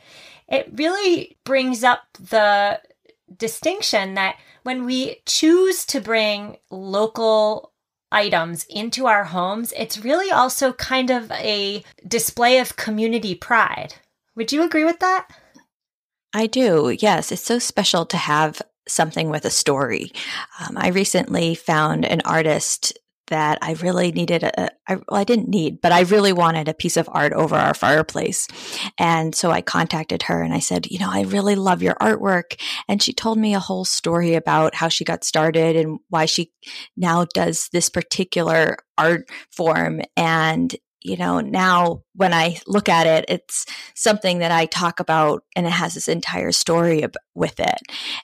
it 0.47 0.69
really 0.75 1.37
brings 1.43 1.83
up 1.83 2.01
the 2.19 2.79
distinction 3.37 4.13
that 4.15 4.35
when 4.63 4.85
we 4.85 5.21
choose 5.25 5.85
to 5.85 6.01
bring 6.01 6.57
local 6.69 7.71
items 8.11 8.65
into 8.69 9.07
our 9.07 9.25
homes, 9.25 9.73
it's 9.77 10.03
really 10.03 10.31
also 10.31 10.73
kind 10.73 11.09
of 11.09 11.31
a 11.31 11.83
display 12.07 12.59
of 12.59 12.75
community 12.75 13.35
pride. 13.35 13.95
Would 14.35 14.51
you 14.51 14.63
agree 14.63 14.85
with 14.85 14.99
that? 14.99 15.27
I 16.33 16.47
do. 16.47 16.95
Yes. 16.99 17.31
It's 17.31 17.41
so 17.41 17.59
special 17.59 18.05
to 18.05 18.17
have 18.17 18.61
something 18.87 19.29
with 19.29 19.43
a 19.45 19.49
story. 19.49 20.11
Um, 20.59 20.77
I 20.77 20.89
recently 20.89 21.55
found 21.55 22.05
an 22.05 22.21
artist 22.23 22.97
that 23.27 23.59
I 23.61 23.73
really 23.73 24.11
needed 24.11 24.43
a, 24.43 24.69
I, 24.87 24.95
well, 24.95 25.19
I 25.19 25.23
didn't 25.23 25.49
need, 25.49 25.81
but 25.81 25.91
I 25.91 26.01
really 26.01 26.33
wanted 26.33 26.67
a 26.67 26.73
piece 26.73 26.97
of 26.97 27.09
art 27.11 27.33
over 27.33 27.55
our 27.55 27.73
fireplace. 27.73 28.47
And 28.97 29.33
so 29.35 29.51
I 29.51 29.61
contacted 29.61 30.23
her 30.23 30.41
and 30.41 30.53
I 30.53 30.59
said, 30.59 30.87
you 30.87 30.99
know, 30.99 31.09
I 31.11 31.21
really 31.21 31.55
love 31.55 31.81
your 31.81 31.95
artwork. 31.95 32.59
And 32.87 33.01
she 33.01 33.13
told 33.13 33.37
me 33.37 33.53
a 33.53 33.59
whole 33.59 33.85
story 33.85 34.35
about 34.35 34.75
how 34.75 34.87
she 34.87 35.03
got 35.03 35.23
started 35.23 35.75
and 35.75 35.99
why 36.09 36.25
she 36.25 36.51
now 36.95 37.25
does 37.33 37.69
this 37.71 37.89
particular 37.89 38.77
art 38.97 39.29
form. 39.51 40.01
And 40.15 40.75
you 41.07 41.15
know, 41.15 41.39
now 41.39 42.03
when 42.15 42.33
I 42.33 42.59
look 42.67 42.89
at 42.89 43.07
it, 43.07 43.25
it's 43.29 43.65
something 43.95 44.39
that 44.39 44.51
I 44.51 44.65
talk 44.65 44.99
about 44.99 45.43
and 45.55 45.65
it 45.65 45.71
has 45.71 45.93
this 45.93 46.07
entire 46.09 46.51
story 46.51 47.05
with 47.33 47.59
it. 47.59 47.79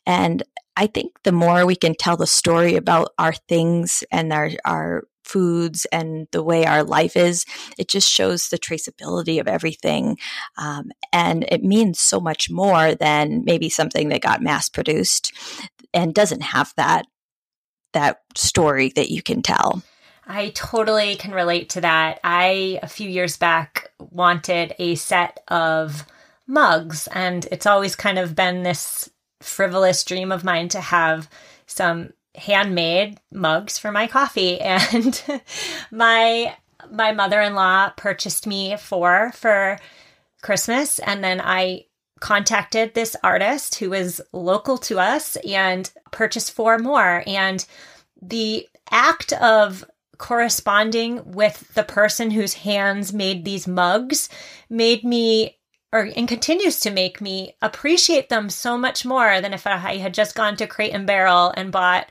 And 0.06 0.44
I 0.76 0.88
think 0.88 1.22
the 1.24 1.32
more 1.32 1.66
we 1.66 1.76
can 1.76 1.96
tell 1.96 2.18
the 2.18 2.28
story 2.28 2.76
about 2.76 3.10
our 3.18 3.34
things 3.34 4.04
and 4.12 4.34
our, 4.34 4.52
our 4.66 5.04
foods 5.24 5.86
and 5.92 6.28
the 6.32 6.44
way 6.44 6.66
our 6.66 6.84
life 6.84 7.16
is, 7.16 7.46
it 7.78 7.88
just 7.88 8.10
shows 8.10 8.50
the 8.50 8.58
traceability 8.58 9.40
of 9.40 9.48
everything. 9.48 10.18
Um, 10.58 10.92
and 11.12 11.46
it 11.50 11.64
means 11.64 12.00
so 12.00 12.20
much 12.20 12.50
more 12.50 12.96
than 12.96 13.44
maybe 13.46 13.70
something 13.70 14.10
that 14.10 14.22
got 14.22 14.42
mass 14.42 14.70
produced 14.70 15.32
and 15.94 16.14
doesn't 16.14 16.42
have 16.42 16.74
that 16.78 17.06
that 17.94 18.22
story 18.36 18.92
that 18.96 19.12
you 19.12 19.22
can 19.22 19.44
tell. 19.44 19.84
I 20.26 20.50
totally 20.50 21.16
can 21.16 21.32
relate 21.32 21.70
to 21.70 21.82
that. 21.82 22.20
I, 22.24 22.80
a 22.82 22.88
few 22.88 23.08
years 23.08 23.38
back, 23.38 23.92
wanted 24.00 24.74
a 24.80 24.96
set 24.96 25.44
of 25.48 26.06
mugs, 26.48 27.08
and 27.08 27.46
it's 27.52 27.68
always 27.68 27.96
kind 27.96 28.18
of 28.18 28.36
been 28.36 28.64
this 28.64 29.10
frivolous 29.44 30.04
dream 30.04 30.32
of 30.32 30.44
mine 30.44 30.70
to 30.70 30.82
have 30.82 31.30
some 31.68 32.14
handmade 32.36 33.20
mugs 33.32 33.78
for 33.78 33.92
my 33.92 34.08
coffee. 34.08 34.60
And 34.62 35.24
my 35.92 36.56
my 36.92 37.14
mother-in-law 37.14 37.92
purchased 37.96 38.46
me 38.46 38.76
four 38.76 39.32
for 39.34 39.80
Christmas, 40.42 41.00
and 41.00 41.24
then 41.24 41.40
I 41.42 41.86
contacted 42.20 42.94
this 42.94 43.16
artist 43.24 43.76
who 43.76 43.94
is 43.94 44.22
local 44.32 44.78
to 44.78 45.00
us 45.00 45.36
and 45.48 45.90
purchased 46.12 46.52
four 46.52 46.78
more. 46.78 47.24
And 47.28 47.66
the 48.22 48.68
act 48.92 49.34
of 49.34 49.86
corresponding 50.18 51.22
with 51.32 51.74
the 51.74 51.84
person 51.84 52.32
whose 52.32 52.54
hands 52.54 53.12
made 53.12 53.44
these 53.44 53.68
mugs 53.68 54.30
made 54.70 55.04
me 55.04 55.58
or 55.94 56.10
and 56.16 56.28
continues 56.28 56.80
to 56.80 56.90
make 56.90 57.22
me 57.22 57.56
appreciate 57.62 58.28
them 58.28 58.50
so 58.50 58.78
much 58.78 59.06
more 59.06 59.40
than 59.40 59.54
if 59.54 59.68
I 59.68 59.98
had 59.98 60.14
just 60.14 60.36
gone 60.36 60.58
to 60.58 60.68
Crate 60.68 60.94
and 60.94 61.06
Barrel 61.06 61.54
and 61.56 61.72
bought 61.72 62.10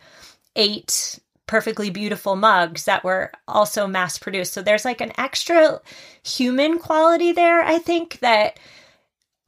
eight 0.54 1.18
perfectly 1.46 1.90
beautiful 1.90 2.36
mugs 2.36 2.84
that 2.84 3.02
were 3.02 3.32
also 3.48 3.88
mass 3.88 4.18
produced. 4.18 4.52
So 4.52 4.62
there's 4.62 4.84
like 4.84 5.00
an 5.00 5.12
extra 5.18 5.80
human 6.24 6.78
quality 6.78 7.32
there, 7.32 7.60
I 7.60 7.78
think, 7.78 8.20
that 8.20 8.58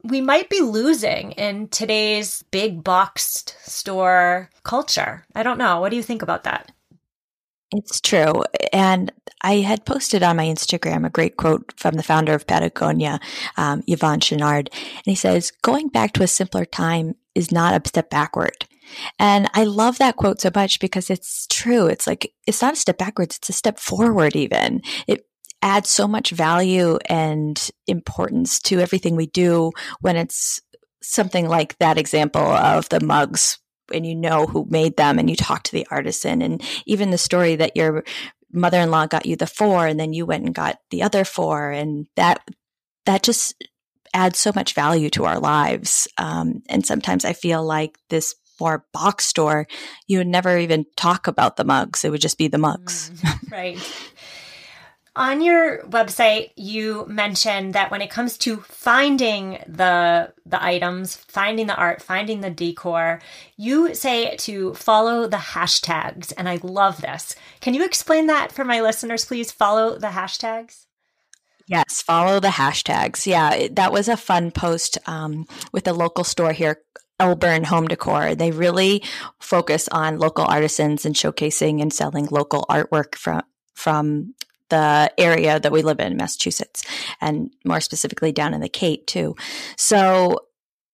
we 0.03 0.19
might 0.19 0.49
be 0.49 0.59
losing 0.59 1.31
in 1.31 1.69
today's 1.69 2.43
big 2.51 2.83
boxed 2.83 3.55
store 3.61 4.49
culture. 4.63 5.25
I 5.33 5.43
don't 5.43 5.57
know. 5.57 5.79
What 5.79 5.89
do 5.89 5.95
you 5.95 6.03
think 6.03 6.21
about 6.21 6.43
that? 6.43 6.71
It's 7.71 7.99
true. 7.99 8.43
And 8.71 9.11
I 9.41 9.57
had 9.57 9.85
posted 9.85 10.23
on 10.23 10.37
my 10.37 10.45
Instagram 10.45 11.05
a 11.05 11.09
great 11.09 11.37
quote 11.37 11.73
from 11.77 11.95
the 11.95 12.03
founder 12.03 12.33
of 12.33 12.47
Patagonia, 12.47 13.19
um, 13.57 13.81
Yvon 13.83 14.19
Chouinard. 14.19 14.69
And 14.71 15.05
he 15.05 15.15
says, 15.15 15.51
going 15.61 15.89
back 15.89 16.13
to 16.13 16.23
a 16.23 16.27
simpler 16.27 16.65
time 16.65 17.15
is 17.33 17.51
not 17.51 17.73
a 17.73 17.87
step 17.87 18.09
backward. 18.09 18.65
And 19.19 19.49
I 19.53 19.63
love 19.63 19.97
that 19.97 20.15
quote 20.15 20.41
so 20.41 20.51
much 20.53 20.79
because 20.79 21.09
it's 21.09 21.47
true. 21.49 21.87
It's 21.87 22.07
like, 22.07 22.31
it's 22.45 22.61
not 22.61 22.73
a 22.73 22.77
step 22.77 22.97
backwards, 22.97 23.37
it's 23.37 23.49
a 23.49 23.53
step 23.53 23.79
forward, 23.79 24.35
even. 24.35 24.81
It 25.07 25.25
adds 25.61 25.89
so 25.89 26.07
much 26.07 26.31
value 26.31 26.99
and 27.09 27.69
importance 27.87 28.59
to 28.61 28.79
everything 28.79 29.15
we 29.15 29.25
do 29.27 29.71
when 30.01 30.15
it's 30.15 30.61
something 31.01 31.47
like 31.47 31.77
that 31.79 31.97
example 31.97 32.41
of 32.41 32.87
the 32.89 32.99
mugs 32.99 33.59
and 33.93 34.05
you 34.05 34.15
know 34.15 34.45
who 34.45 34.65
made 34.69 34.97
them 34.97 35.19
and 35.19 35.29
you 35.29 35.35
talk 35.35 35.63
to 35.63 35.71
the 35.71 35.87
artisan 35.91 36.41
and 36.41 36.63
even 36.85 37.11
the 37.11 37.17
story 37.17 37.55
that 37.55 37.75
your 37.75 38.03
mother-in-law 38.51 39.07
got 39.07 39.25
you 39.25 39.35
the 39.35 39.47
four 39.47 39.85
and 39.85 39.99
then 39.99 40.13
you 40.13 40.25
went 40.25 40.45
and 40.45 40.55
got 40.55 40.79
the 40.89 41.03
other 41.03 41.25
four 41.25 41.71
and 41.71 42.07
that 42.15 42.41
that 43.05 43.21
just 43.23 43.55
adds 44.13 44.39
so 44.39 44.51
much 44.55 44.73
value 44.73 45.09
to 45.09 45.25
our 45.25 45.39
lives. 45.39 46.07
Um, 46.17 46.63
and 46.69 46.85
sometimes 46.85 47.25
i 47.25 47.33
feel 47.33 47.63
like 47.63 47.97
this 48.09 48.35
more 48.59 48.85
box 48.93 49.25
store 49.25 49.67
you 50.07 50.17
would 50.19 50.27
never 50.27 50.57
even 50.57 50.85
talk 50.95 51.27
about 51.27 51.57
the 51.57 51.65
mugs. 51.65 52.05
It 52.05 52.11
would 52.11 52.21
just 52.21 52.37
be 52.37 52.47
the 52.47 52.57
mugs. 52.57 53.11
Mm, 53.11 53.51
right 53.51 54.05
on 55.15 55.41
your 55.41 55.81
website 55.83 56.51
you 56.55 57.05
mentioned 57.07 57.73
that 57.73 57.89
when 57.89 58.01
it 58.01 58.09
comes 58.09 58.37
to 58.37 58.57
finding 58.57 59.63
the 59.67 60.33
the 60.45 60.61
items 60.61 61.15
finding 61.15 61.67
the 61.67 61.75
art 61.75 62.01
finding 62.01 62.41
the 62.41 62.49
decor 62.49 63.21
you 63.55 63.95
say 63.95 64.35
to 64.35 64.73
follow 64.73 65.27
the 65.27 65.37
hashtags 65.37 66.33
and 66.37 66.49
i 66.49 66.59
love 66.63 67.01
this. 67.01 67.35
Can 67.61 67.73
you 67.73 67.85
explain 67.85 68.27
that 68.27 68.51
for 68.51 68.65
my 68.65 68.81
listeners 68.81 69.25
please? 69.25 69.51
Follow 69.51 69.97
the 69.97 70.07
hashtags? 70.07 70.85
Yes 71.67 72.01
follow 72.01 72.39
the 72.39 72.49
hashtags. 72.49 73.25
Yeah 73.25 73.67
that 73.71 73.93
was 73.93 74.09
a 74.09 74.17
fun 74.17 74.51
post 74.51 74.97
um, 75.07 75.47
with 75.71 75.87
a 75.87 75.93
local 75.93 76.23
store 76.23 76.51
here 76.51 76.81
Elburn 77.17 77.63
Home 77.63 77.87
Decor. 77.87 78.35
They 78.35 78.51
really 78.51 79.01
focus 79.39 79.87
on 79.89 80.19
local 80.19 80.43
artisans 80.43 81.05
and 81.05 81.15
showcasing 81.15 81.81
and 81.81 81.93
selling 81.93 82.25
local 82.25 82.65
artwork 82.69 83.15
from 83.15 83.43
from 83.73 84.33
the 84.69 85.11
area 85.17 85.59
that 85.59 85.71
we 85.71 85.81
live 85.81 85.99
in, 85.99 86.17
Massachusetts, 86.17 86.83
and 87.21 87.51
more 87.63 87.81
specifically 87.81 88.31
down 88.31 88.53
in 88.53 88.61
the 88.61 88.69
Cape 88.69 89.05
too. 89.05 89.35
So 89.77 90.39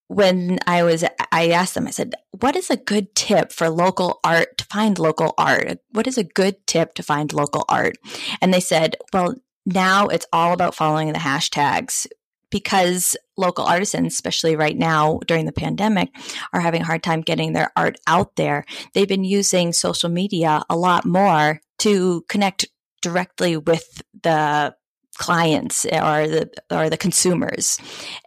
when 0.07 0.59
I 0.67 0.83
was, 0.83 1.05
I 1.31 1.51
asked 1.51 1.73
them, 1.73 1.87
I 1.87 1.91
said, 1.91 2.15
what 2.31 2.57
is 2.57 2.69
a 2.69 2.75
good 2.75 3.15
tip 3.15 3.51
for 3.51 3.69
local 3.69 4.19
art 4.25 4.57
to 4.57 4.65
find 4.65 4.99
local 4.99 5.33
art? 5.37 5.79
What 5.91 6.05
is 6.05 6.17
a 6.17 6.23
good 6.23 6.67
tip 6.67 6.95
to 6.95 7.03
find 7.03 7.31
local 7.31 7.63
art? 7.69 7.97
And 8.41 8.53
they 8.53 8.59
said, 8.59 8.97
well, 9.13 9.35
now 9.65 10.07
it's 10.07 10.25
all 10.33 10.51
about 10.51 10.75
following 10.75 11.13
the 11.13 11.19
hashtags 11.19 12.07
because 12.49 13.15
local 13.37 13.63
artisans, 13.63 14.13
especially 14.13 14.57
right 14.57 14.77
now 14.77 15.19
during 15.27 15.45
the 15.45 15.53
pandemic, 15.53 16.09
are 16.51 16.59
having 16.59 16.81
a 16.81 16.85
hard 16.85 17.03
time 17.03 17.21
getting 17.21 17.53
their 17.53 17.71
art 17.77 17.97
out 18.05 18.35
there. 18.35 18.65
They've 18.93 19.07
been 19.07 19.23
using 19.23 19.71
social 19.71 20.09
media 20.09 20.63
a 20.69 20.75
lot 20.75 21.05
more 21.05 21.61
to 21.79 22.25
connect 22.27 22.67
directly 23.01 23.57
with 23.57 24.01
the 24.23 24.75
clients 25.17 25.85
or 25.85 26.27
the 26.27 26.49
or 26.71 26.89
the 26.89 26.97
consumers 26.97 27.77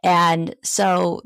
and 0.03 0.55
so 0.63 1.23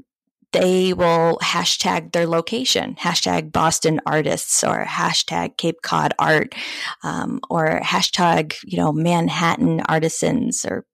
they 0.52 0.94
will 0.94 1.36
hashtag 1.42 2.12
their 2.12 2.26
location 2.26 2.94
hashtag 2.94 3.50
boston 3.52 4.00
artists 4.06 4.62
or 4.62 4.84
hashtag 4.84 5.56
cape 5.56 5.82
cod 5.82 6.14
art 6.18 6.54
um, 7.02 7.40
or 7.50 7.80
hashtag 7.80 8.54
you 8.64 8.78
know 8.78 8.92
manhattan 8.92 9.80
artisans 9.88 10.64
or 10.64 10.86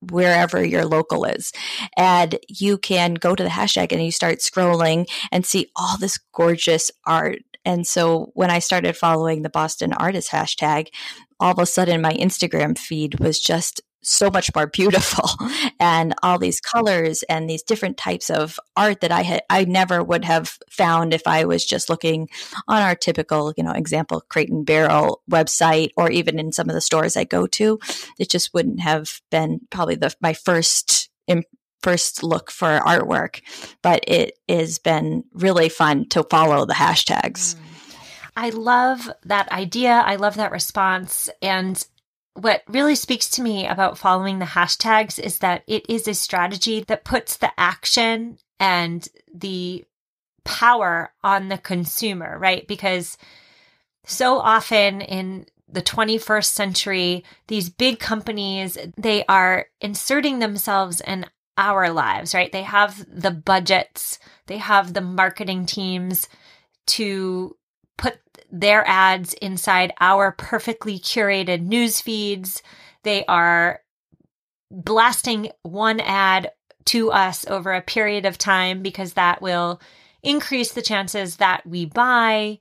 wherever 0.00 0.64
your 0.64 0.84
local 0.84 1.24
is. 1.24 1.52
And 1.96 2.38
you 2.48 2.78
can 2.78 3.14
go 3.14 3.34
to 3.34 3.42
the 3.42 3.48
hashtag 3.48 3.92
and 3.92 4.02
you 4.02 4.10
start 4.10 4.38
scrolling 4.38 5.06
and 5.30 5.44
see 5.44 5.70
all 5.76 5.98
this 5.98 6.18
gorgeous 6.32 6.90
art. 7.06 7.42
And 7.64 7.86
so 7.86 8.30
when 8.34 8.50
I 8.50 8.58
started 8.58 8.96
following 8.96 9.42
the 9.42 9.50
Boston 9.50 9.92
Artist 9.92 10.30
hashtag, 10.30 10.88
all 11.38 11.52
of 11.52 11.58
a 11.58 11.66
sudden 11.66 12.00
my 12.00 12.12
Instagram 12.12 12.78
feed 12.78 13.20
was 13.20 13.40
just 13.40 13.80
so 14.02 14.30
much 14.30 14.50
more 14.54 14.66
beautiful 14.66 15.28
and 15.80 16.14
all 16.22 16.38
these 16.38 16.60
colors 16.60 17.22
and 17.24 17.48
these 17.48 17.62
different 17.62 17.96
types 17.96 18.30
of 18.30 18.58
art 18.76 19.00
that 19.00 19.12
I 19.12 19.22
had 19.22 19.42
I 19.50 19.64
never 19.64 20.02
would 20.02 20.24
have 20.24 20.58
found 20.70 21.12
if 21.12 21.26
I 21.26 21.44
was 21.44 21.64
just 21.64 21.90
looking 21.90 22.28
on 22.66 22.82
our 22.82 22.94
typical, 22.94 23.52
you 23.56 23.64
know, 23.64 23.72
example 23.72 24.22
Crate 24.28 24.50
and 24.50 24.64
Barrel 24.64 25.22
website 25.30 25.90
or 25.96 26.10
even 26.10 26.38
in 26.38 26.52
some 26.52 26.68
of 26.68 26.74
the 26.74 26.80
stores 26.80 27.16
I 27.16 27.24
go 27.24 27.46
to. 27.48 27.78
It 28.18 28.30
just 28.30 28.54
wouldn't 28.54 28.80
have 28.80 29.20
been 29.30 29.60
probably 29.70 29.96
the 29.96 30.14
my 30.20 30.32
first 30.32 31.10
first 31.82 32.22
look 32.22 32.50
for 32.50 32.80
artwork, 32.80 33.40
but 33.82 34.04
it 34.06 34.38
has 34.48 34.78
been 34.78 35.24
really 35.32 35.68
fun 35.68 36.08
to 36.10 36.22
follow 36.24 36.66
the 36.66 36.74
hashtags. 36.74 37.54
Mm. 37.54 37.60
I 38.36 38.50
love 38.50 39.10
that 39.24 39.50
idea. 39.52 39.92
I 39.92 40.16
love 40.16 40.36
that 40.36 40.52
response. 40.52 41.28
And 41.42 41.84
what 42.34 42.62
really 42.68 42.94
speaks 42.94 43.28
to 43.30 43.42
me 43.42 43.66
about 43.66 43.98
following 43.98 44.38
the 44.38 44.46
hashtags 44.46 45.18
is 45.18 45.38
that 45.38 45.62
it 45.66 45.84
is 45.88 46.06
a 46.06 46.14
strategy 46.14 46.84
that 46.84 47.04
puts 47.04 47.36
the 47.36 47.52
action 47.58 48.38
and 48.58 49.06
the 49.34 49.84
power 50.44 51.12
on 51.22 51.48
the 51.48 51.58
consumer, 51.58 52.38
right? 52.38 52.66
Because 52.66 53.18
so 54.04 54.38
often 54.38 55.00
in 55.00 55.46
the 55.68 55.82
21st 55.82 56.46
century, 56.46 57.24
these 57.48 57.68
big 57.68 57.98
companies, 57.98 58.78
they 58.96 59.24
are 59.26 59.66
inserting 59.80 60.38
themselves 60.38 61.00
in 61.00 61.26
our 61.60 61.90
lives, 61.90 62.34
right? 62.34 62.50
They 62.50 62.62
have 62.62 63.04
the 63.08 63.30
budgets, 63.30 64.18
they 64.46 64.58
have 64.58 64.94
the 64.94 65.00
marketing 65.00 65.66
teams 65.66 66.28
to 66.88 67.56
put 67.98 68.18
their 68.50 68.86
ads 68.88 69.34
inside 69.34 69.92
our 70.00 70.32
perfectly 70.32 70.98
curated 70.98 71.62
news 71.62 72.00
feeds. 72.00 72.62
They 73.04 73.24
are 73.26 73.80
blasting 74.70 75.50
one 75.62 76.00
ad 76.00 76.50
to 76.86 77.12
us 77.12 77.46
over 77.46 77.72
a 77.72 77.82
period 77.82 78.24
of 78.24 78.38
time 78.38 78.82
because 78.82 79.12
that 79.12 79.42
will 79.42 79.80
increase 80.22 80.72
the 80.72 80.82
chances 80.82 81.36
that 81.36 81.66
we 81.66 81.84
buy. 81.84 82.58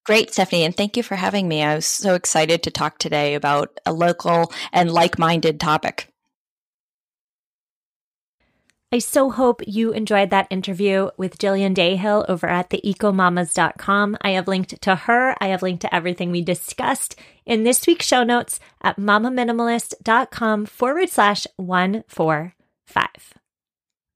Great, 0.05 0.31
Stephanie, 0.31 0.65
and 0.65 0.77
thank 0.77 0.99
you 0.99 1.03
for 1.03 1.17
having 1.17 1.49
me. 1.49 1.63
I 1.63 1.75
was 1.75 1.87
so 1.87 2.15
excited 2.15 2.63
to 2.63 2.71
talk 2.71 2.99
today 2.99 3.35
about 3.35 3.81
a 3.87 3.95
local 3.95 4.53
and 4.75 4.91
like 4.91 5.19
minded 5.19 5.59
topic. 5.59 6.13
I 8.91 9.01
so 9.01 9.29
hope 9.31 9.61
you 9.67 9.93
enjoyed 9.93 10.31
that 10.31 10.47
interview 10.49 11.11
with 11.19 11.37
Jillian 11.37 11.75
Dayhill 11.75 12.25
over 12.27 12.47
at 12.47 12.71
theecomamas.com. 12.71 14.17
I 14.23 14.31
have 14.31 14.49
linked 14.49 14.81
to 14.81 14.95
her. 14.95 15.35
I 15.43 15.49
have 15.49 15.61
linked 15.63 15.83
to 15.83 15.95
everything 15.95 16.31
we 16.31 16.41
discussed 16.41 17.15
in 17.45 17.65
this 17.65 17.87
week's 17.87 18.07
show 18.07 18.25
notes 18.25 18.61
at 18.81 18.97
mamaminimalist.com 18.97 20.65
forward 20.65 21.11
slash 21.11 21.47
145. 21.57 23.35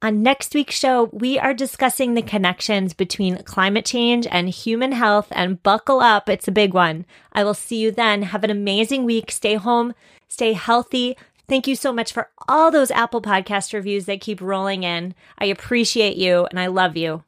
On 0.01 0.23
next 0.23 0.55
week's 0.55 0.75
show, 0.75 1.11
we 1.13 1.39
are 1.39 1.53
discussing 1.53 2.15
the 2.15 2.23
connections 2.23 2.95
between 2.95 3.43
climate 3.45 3.85
change 3.85 4.27
and 4.31 4.49
human 4.49 4.93
health, 4.93 5.29
and 5.33 5.63
buckle 5.63 6.01
up, 6.01 6.31
it's 6.31 6.49
a 6.49 6.53
big 6.53 6.73
one. 6.73 7.05
I 7.33 7.45
will 7.45 7.55
see 7.55 7.77
you 7.77 7.93
then. 7.93 8.23
Have 8.23 8.43
an 8.43 8.51
amazing 8.51 9.05
week. 9.05 9.31
Stay 9.31 9.55
home, 9.55 9.95
stay 10.29 10.55
healthy. 10.55 11.17
Thank 11.53 11.67
you 11.67 11.77
so 11.77 11.93
much 11.93 12.15
for 12.15 12.31
all 12.49 12.71
those 12.71 12.91
Apple 12.91 13.21
Podcast 13.21 13.75
reviews 13.75 14.07
that 14.07 14.23
keep 14.23 14.41
rolling 14.41 14.85
in. 14.85 15.15
I 15.37 15.45
appreciate 15.45 16.17
you 16.17 16.47
and 16.47 16.59
I 16.59 16.69
love 16.69 16.97
you. 16.97 17.25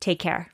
Take 0.00 0.18
care. 0.18 0.50